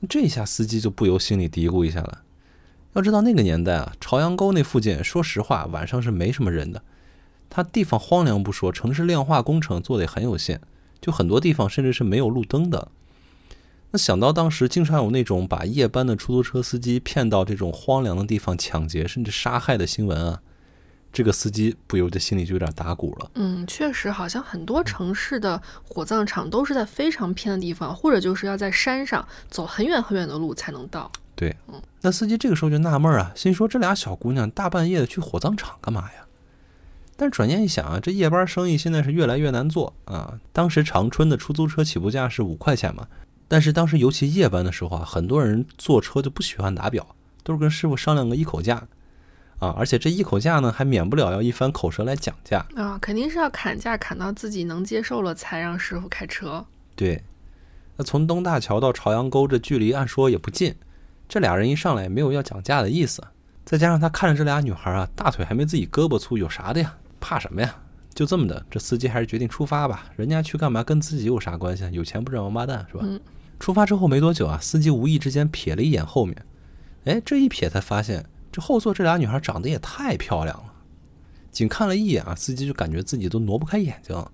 [0.09, 2.23] 这下司机就不由心里嘀咕一下了。
[2.93, 6.83] 要知道那个年代啊，朝阳沟那附近，说实话，晚上是没什么人的。
[7.49, 10.59] 它地方荒凉不说，城市亮化工程做的也很有限，
[10.99, 12.89] 就很多地方甚至是没有路灯的。
[13.91, 20.41] 那想到当时经常有那种把夜班的出租车司机骗到这种荒凉的地方抢劫甚至杀害的新闻啊，
[21.11, 23.31] 这个司机不由得心里就有点打鼓了。
[23.35, 31.11] 嗯，确实，好像很多城市的火葬场都是在非常偏的地方，或者就是要在山上走很远很远的路才能到。
[31.35, 36.25] 对，嗯那司机这个时候就纳闷啊，心说这俩小姑娘大半夜的去火葬场干嘛呀？
[37.17, 40.39] 但转念一想啊，这夜班生意现在是越来越难做啊。
[40.53, 43.07] 当时长春的出租车起步价是五块钱嘛，
[43.51, 47.05] 但是当时尤其夜班的时候啊，很多人坐车就不喜欢打表，
[47.43, 48.87] 都是跟师傅商量个一口价
[49.59, 52.65] 啊，而且这一口价呢，还免不了要一番口舌来讲价。
[52.77, 56.65] 啊，肯定是要砍价砍到自己能接受了，才让师傅开车。
[56.95, 57.21] 对，
[57.97, 60.73] 那从东大桥到朝阳沟这距离按说也不近，
[61.27, 63.21] 这俩人一上来也没有要讲价的意思，
[63.65, 66.95] 再加上他看着这俩女孩啊，大腿还没自己胳膊粗，有啥的呀？
[67.19, 67.75] 怕什么呀？
[68.13, 70.05] 就这么的，这司机还是决定出发吧。
[70.15, 71.89] 人家去干嘛跟自己有啥关系啊？
[71.91, 73.01] 有钱不挣王八蛋是吧？
[73.03, 73.19] 嗯
[73.61, 76.45] 出发之后没多久啊，司机无意之间瞥了一眼后面，
[77.05, 80.73] 哎，这一瞥才发现这后座这俩女孩长得也太漂亮了。
[81.51, 84.25] 仅看了一眼啊，司机就感觉自己都挪不开眼睛。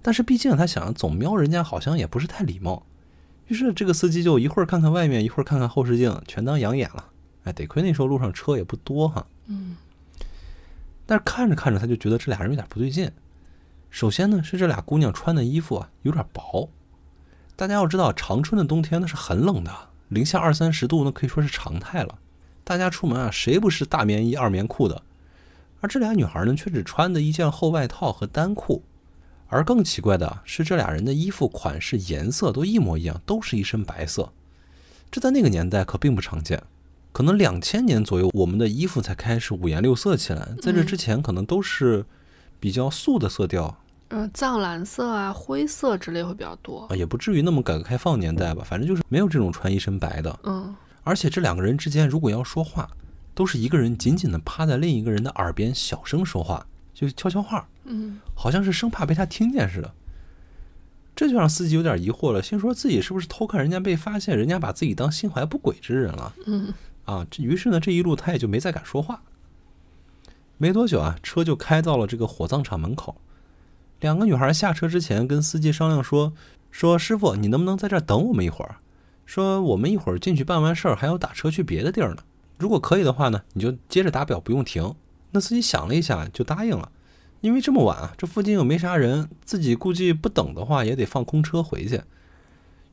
[0.00, 2.86] 但是毕竟他想总瞄人家，好像也不是太礼貌。
[3.48, 7.06] 于是这个司机就一会儿看看外面，一会儿看看后视镜，全当养眼了。
[7.42, 9.26] 哎，得亏那时候路上车也不多哈。
[9.46, 9.76] 嗯
[11.06, 13.10] 但是看着看着，他就觉得这俩人有点不对劲。
[13.90, 16.70] 首先呢，是这俩姑娘穿的衣服啊有点薄。
[17.58, 19.72] 大家要知道，长春的冬天那是很冷的，
[20.10, 22.16] 零下二三十度，那可以说是常态了。
[22.62, 25.02] 大家出门啊，谁不是大棉衣、二棉裤的？
[25.80, 28.84] 而这俩女孩呢，却只穿的一件厚外套和单裤。
[29.48, 34.32] 而更奇怪的是，这俩人的衣服款式、颜色都一模一样，都是一身白色。
[35.10, 36.62] 这在那个年代可并不常见。
[37.10, 40.50] 可能两千年左右，我们的衣服才开始五颜六色起来。
[40.62, 42.06] 在这之前，可能都是
[42.60, 46.86] 比较素的色调嗯，藏蓝色啊、灰色之类会比较多。
[46.90, 48.62] 啊，也不至于那么改革开放年代吧。
[48.64, 50.38] 反正就是没有这种穿一身白的。
[50.44, 52.90] 嗯而且这两个人之间，如果要说话，
[53.34, 59.94] 都是一个人紧紧地趴在另一个人的耳边小声说话，就悄悄话，嗯好像是生怕被他听见似的。
[61.16, 66.34] 这就让司机有点疑惑了，心说自己是不是偷看人家被发现，人家把自己当心怀不轨之人了？
[66.46, 66.74] 嗯
[67.06, 69.22] 啊，这于是呢，这一路他也就没再敢说话。
[70.58, 73.16] 没多久啊，车就开到了这个火葬场门口。
[74.00, 76.32] 两个女孩下车之前跟司机商量说
[76.70, 78.76] ：“说师傅，你能不能在这儿等我们一会儿？
[79.26, 82.22] 说我们一会儿进去办完事儿，还要打车去别的地儿呢。
[82.58, 84.94] 如果可以的话呢，你就接着打表，不用停。”
[85.32, 86.90] 那司机想了一下，就答应了。
[87.40, 92.00] 因为这么晚啊，这附近又没啥人，自己估计不等的话也得放空车回去。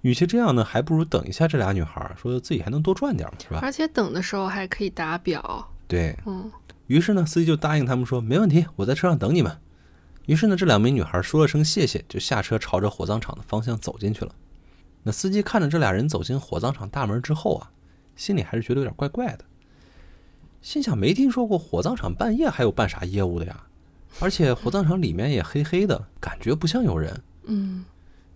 [0.02, 3.60] 与其这样呢，还不如等一下这俩女孩，说自己还能多赚点嘛，是吧？
[3.62, 5.72] 而且等的时候还可以打表。
[5.88, 6.52] 对嗯
[6.88, 9.58] 于是呢，司机就答应他们说没问题，我在车上等你们。
[10.26, 14.34] 于是呢，这两名女孩说了声谢谢，就下车朝着火葬场的方向走进去了。
[15.04, 17.72] 那司机看着这俩人走进火葬场大门之后啊，
[18.16, 19.46] 心里还是觉得有点怪怪的，
[20.62, 23.68] 心想没听说过火葬场半夜还有办啥业务的呀，
[24.20, 27.22] 而且火葬场里面也黑黑的，感觉不像有人。
[27.44, 27.86] 嗯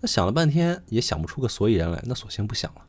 [0.01, 2.81] 那想了半天也想不出个所以然来，那索性不想了。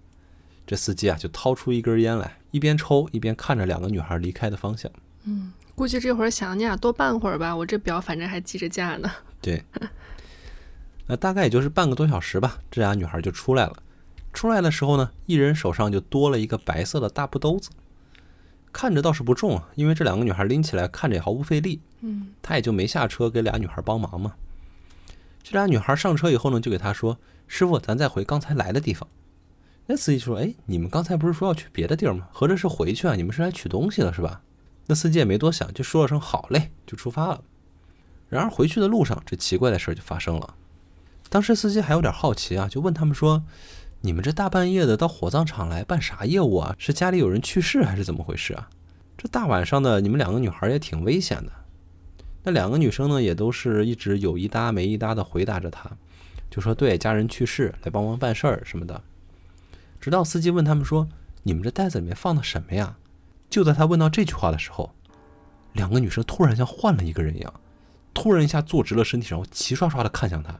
[0.66, 4.88] 这司机啊就掏出一根烟来，一边抽一边看着两个女孩离开的方向。
[5.24, 9.11] 嗯，估计这会儿想你俩多办会儿吧，我这表反正还记着价呢。
[9.41, 9.64] 对，
[11.07, 13.74] 那大概也就是半个多小时吧，这俩女孩就出来了。
[14.35, 17.70] 出来的时候呢，一人手上就多了一个白色的大布兜子，
[18.70, 21.81] 看着倒是不重啊，因为这两个女孩拎起来看着也毫不费力。
[22.01, 24.35] 嗯他也就没下车给俩女孩帮忙嘛。
[25.43, 27.18] 这俩女孩上车以后呢，就给他说
[27.49, 29.09] ：“师傅，咱再回刚才来的地方。”
[29.89, 32.28] 那司机说：“哎，你们刚才不是说要去别的地儿吗？
[32.35, 33.14] 合着是回去啊？
[33.14, 34.43] 你们是来取东西的是吧？”
[34.91, 37.45] 那司机也没多想，就说了声“好嘞”，就出发了。
[38.28, 40.55] 然而回去的路上，这奇怪的事儿就发生了。
[41.28, 43.45] 当时司机还有点好奇啊，就问他们说
[44.03, 46.74] ：“你们这大半夜的到火葬场来办啥业务啊？
[46.76, 48.68] 是家里有人去世还是怎么回事啊？
[49.16, 51.53] 这大晚上的，你们两个女孩也挺危险的。”
[52.43, 55.88] 那两个女生呢，也都是一直有一搭没一搭的回答着他，
[56.51, 59.01] 就说对家人去世，来帮忙办事儿什么的。
[60.01, 61.09] 直到司机问他们说
[61.45, 62.97] ：“你们这袋子里面放的什么呀？”
[63.51, 64.94] 就在他问到这句话的时候，
[65.72, 67.53] 两个女生突然像换了一个人一样，
[68.14, 70.59] 突然一下坐直了身体，然后齐刷刷的看向他。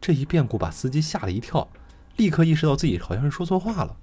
[0.00, 1.66] 这一变故把司机吓了一跳，
[2.16, 3.96] 立刻意识到自己好像是说错话了，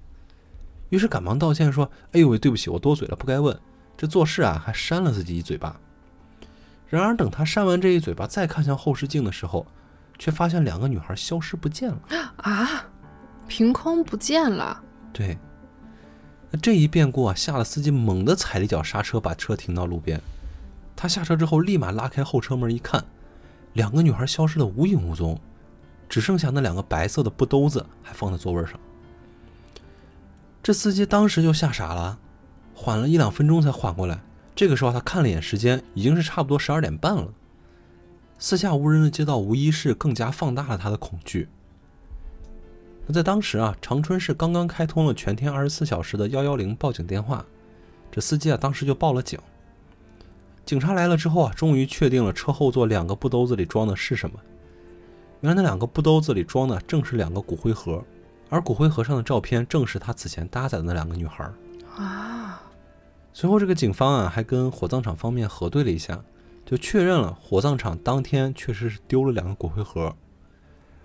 [0.88, 3.58] 于是赶忙道歉说：“哎呦喂，对不起，我多嘴了，不该问。
[3.96, 5.78] 这做事啊，还扇了自己一嘴巴。”
[6.88, 9.66] 然而，等他扇完这一嘴巴，再看向后视镜的时候，
[10.18, 12.00] 却发现两个女孩消失不见了。
[12.36, 12.86] 啊，
[13.48, 14.82] 凭空不见了。
[15.12, 15.38] 对，
[16.56, 20.20] 这一变故啊，吓得司机猛地踩了一脚刹车，把车停到路边。
[20.94, 23.04] 他下车之后，立马拉开后车门一看，
[23.72, 25.40] 两个女孩消失的无影无踪，
[26.08, 28.78] 只剩下那两个白色的布兜子还放在座位上。
[30.62, 32.18] 这司机当时就吓傻了，
[32.74, 34.20] 缓了一两分钟才缓过来。
[34.54, 37.34] 这个时候，他看了一眼时间，已经是差不多十二点半了。
[38.38, 41.48] 四下无人的街道无疑是更加放大了他的恐惧。
[43.06, 47.44] 那在当时啊，长春市刚刚开通了全天二十四小时的幺幺零报警电话，
[48.10, 49.38] 这司机啊当时就报了警。
[50.64, 54.38] 警察来了之后啊，终于确定了车后座两个布兜子里装的是什么。
[55.42, 58.02] 原来那两个布兜子里装的正是两个骨灰盒，
[58.48, 61.46] 而骨灰盒上的照片正是他此前搭载的那两个女孩。
[61.96, 62.62] 啊，
[63.34, 66.18] 随后，这个警方啊还跟火葬场方面核对了一下，
[66.64, 70.16] 就确认了火葬场当天确实是丢了两个骨灰盒。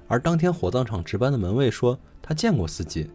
[0.09, 3.09] 而当天火葬场值班的门卫说，他见过司机。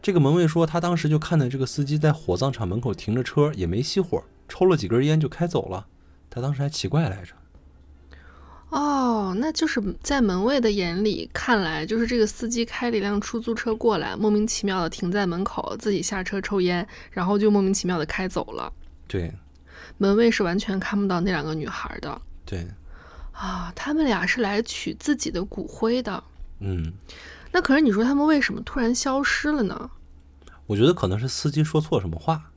[0.00, 5.86] 这个门卫说，他当时就看见这个司机在火葬场门口停着车，也没熄火，抽了几根烟就开走了。
[6.30, 7.34] 他当时还奇怪来着。
[8.68, 18.72] 哦，那就是在门卫的眼里看来，就是这个司机开了一辆出租车过来，莫名其妙的停在门口，自己下车抽烟，然后就莫名其妙的开走了。
[19.08, 19.32] 对
[19.98, 22.66] 门卫是完全看不到那两个女孩的对，
[23.36, 26.24] 啊，他们俩是来取自己的骨灰的。
[26.60, 26.92] 嗯，
[27.52, 29.90] 那可是你说他们为什么突然消失了呢？
[30.66, 32.50] 我觉得可能是司机说错什么话。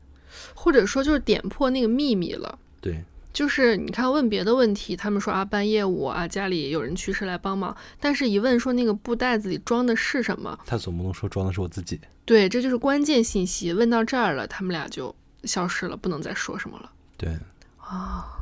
[0.55, 2.57] 或者说就是点破那个秘密了？
[2.79, 3.03] 对
[3.33, 11.99] 就是你看问别的问题，他们说啊办业务啊家里有人去世来帮忙，但是一问说那个布袋子里装的是什么，他总不能说装的是我自己。
[12.25, 13.73] 对，这就是关键信息。
[13.73, 15.13] 问到这儿了，他们俩就
[15.43, 17.37] 消失了，不能再说什么了对，
[17.77, 18.38] 啊。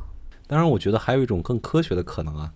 [0.48, 2.52] 当然，我觉得还有一种更科学的可能啊，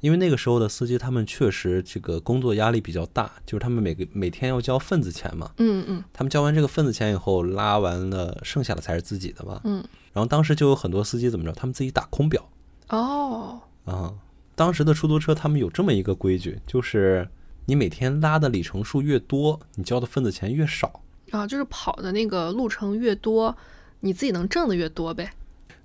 [0.00, 9.60] 因为那个时候的司机他们确实这个工作压力比较大，就是他们每个每天要交份子钱嘛，嗯嗯他们交完这个份子钱以后，拉完了剩下的才是自己的嘛。
[9.64, 12.48] 嗯，然后当时就有很多司机怎么着，他们自己打空表
[12.88, 14.14] 哦，啊。
[14.54, 17.28] 当时的出租车他们有这么一个规矩，就是
[17.66, 21.02] 你每天拉的里程数越多，你交的份子钱越少。
[21.30, 23.54] 啊，就是跑的那个路程越多，
[24.00, 25.30] 你自己能挣的越多呗，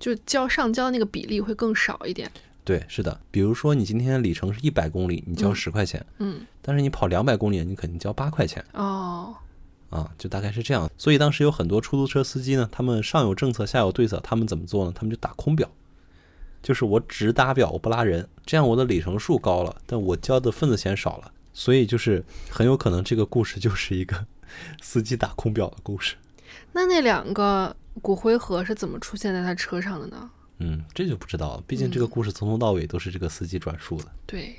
[0.02, 2.28] 就交上交那个比例会更少一点。
[2.64, 3.20] 对，是的。
[3.30, 9.32] 比如说你今天里程是一百公里，你交嗯十块钱，嗯，但是你跑两百公里，你肯定交八块钱哦，
[9.90, 10.90] 啊，就大概是这样。
[10.98, 14.92] 所以当时有很多出租车司机呢，他们上有政策，下有对策，他们怎么做呢？
[14.92, 15.70] 他们就打空表，
[16.64, 24.26] 就是我只打表，我不拉人，这样我的里程数高了，但我交的份子钱少了，所以就是很有可能这个故事就是一个
[24.80, 26.16] 司机打空表的故事。
[26.72, 30.30] 那那两个骨灰盒是怎么出现在他车上的呢？
[30.58, 34.04] 嗯，这就不知道了，毕竟这个故事从头到尾都是这个司机转述的。
[34.24, 34.54] 对，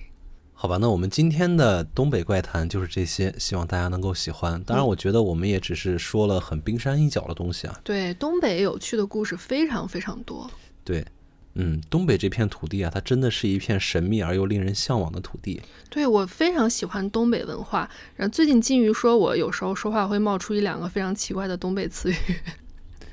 [0.54, 4.62] 好吧，那我们今天的东北怪谈就是这些，希望大家能够喜欢。
[4.64, 7.80] 当然，我觉得我们也只是说了很冰山一角的东西啊。
[7.84, 10.50] 对，东北有趣的故事非常非常多。
[10.84, 11.06] 对，
[11.54, 15.62] 嗯，东北这片土地啊，它真的是一片神秘而又令人向往的土地。
[15.90, 17.90] 对我非常喜欢东北文化。
[18.16, 22.16] 然后最近金鱼说我有时候说话会冒出一两个非常奇怪的东北词语。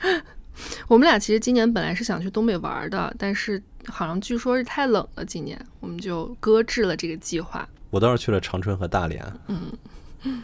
[0.88, 7.68] 我们俩其实今年本来是想去东北玩的，但是好像据说是太冷了，今年我们就搁置了这个计划。
[7.90, 9.24] 我倒是去了长春和大连。
[9.48, 9.72] 嗯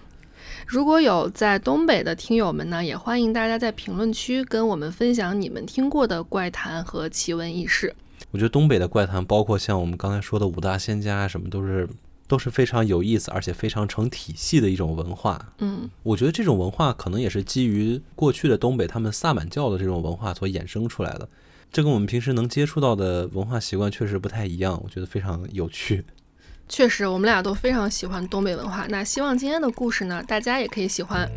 [0.66, 7.94] 如果有在东北的听友们呢，也欢迎大家在评论区跟我们分享你们听过的怪谈和奇闻异事。
[8.32, 11.88] 我觉得东北的怪谈，包括像我们刚才说的五大仙家啊，什么都是
[12.28, 15.52] 都是非常有意思，而且非常成体系的一种文化。
[15.58, 21.28] 嗯，我觉得这种文化可能也是基于过去的东北他们萨满教的这种文化所衍生出来的。
[21.72, 26.04] 这跟我们平时能接触到的文化习惯确实不太一样，我觉得非常有趣。
[26.68, 28.86] 确实，我们俩都非常喜欢东北文化。
[28.88, 31.28] 那希望今天的故事呢，大家也可以喜欢。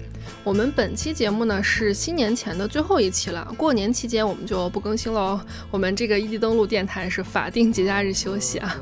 [0.43, 5.39] 我们本期节目呢是新年前的最后一期了，过年期间我们就不更新喽。
[5.69, 8.75] 我们这个异地登录电台是法定节假日休息啊。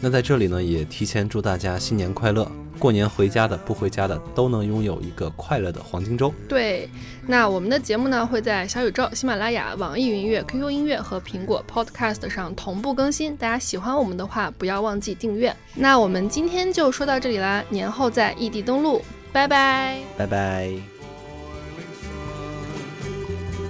[0.00, 2.50] 那在这里呢，也提前祝大家新年快乐！
[2.78, 6.32] 过年回家的、不回家的都能拥有一个快乐的黄金周。
[6.48, 6.88] 对，
[7.26, 13.36] 那我们的节目呢会在小宇宙、喜马拉雅、网易云音乐、QQ 音乐和苹果 Podcast 上同步更新。
[13.36, 15.52] 大家喜欢我们的话，不要忘记订阅。
[15.74, 19.98] 那我们今天就说到这里啦，年后再异地登录，拜拜。
[20.16, 20.68] 拜拜。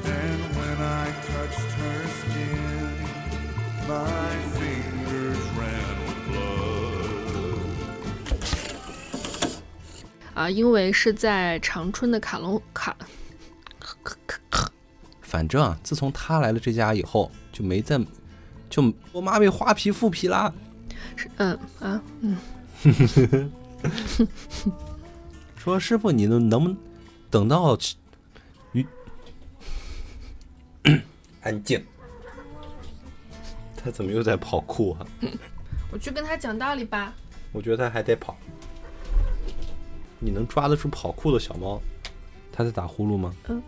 [0.04, 2.92] And when I touched her skin,
[3.88, 4.27] my
[10.38, 12.96] 啊，因为是在长春的卡隆卡，
[15.20, 17.98] 反正啊，自从他来了这家以后，就没再，
[18.70, 20.54] 就我妈被花皮复皮啦。
[21.16, 22.38] 是嗯啊嗯，
[25.56, 26.78] 说师傅，你能能不能
[27.28, 27.96] 等到吃
[28.70, 28.86] 鱼？
[31.42, 31.84] 安静。
[33.76, 35.06] 他怎么又在跑酷啊？
[35.90, 37.12] 我去跟他讲道理吧。
[37.50, 38.36] 我觉得他还得跑。
[40.18, 41.80] 你能抓得住跑酷的小猫？
[42.52, 43.34] 它在打呼噜吗？
[43.48, 43.62] 嗯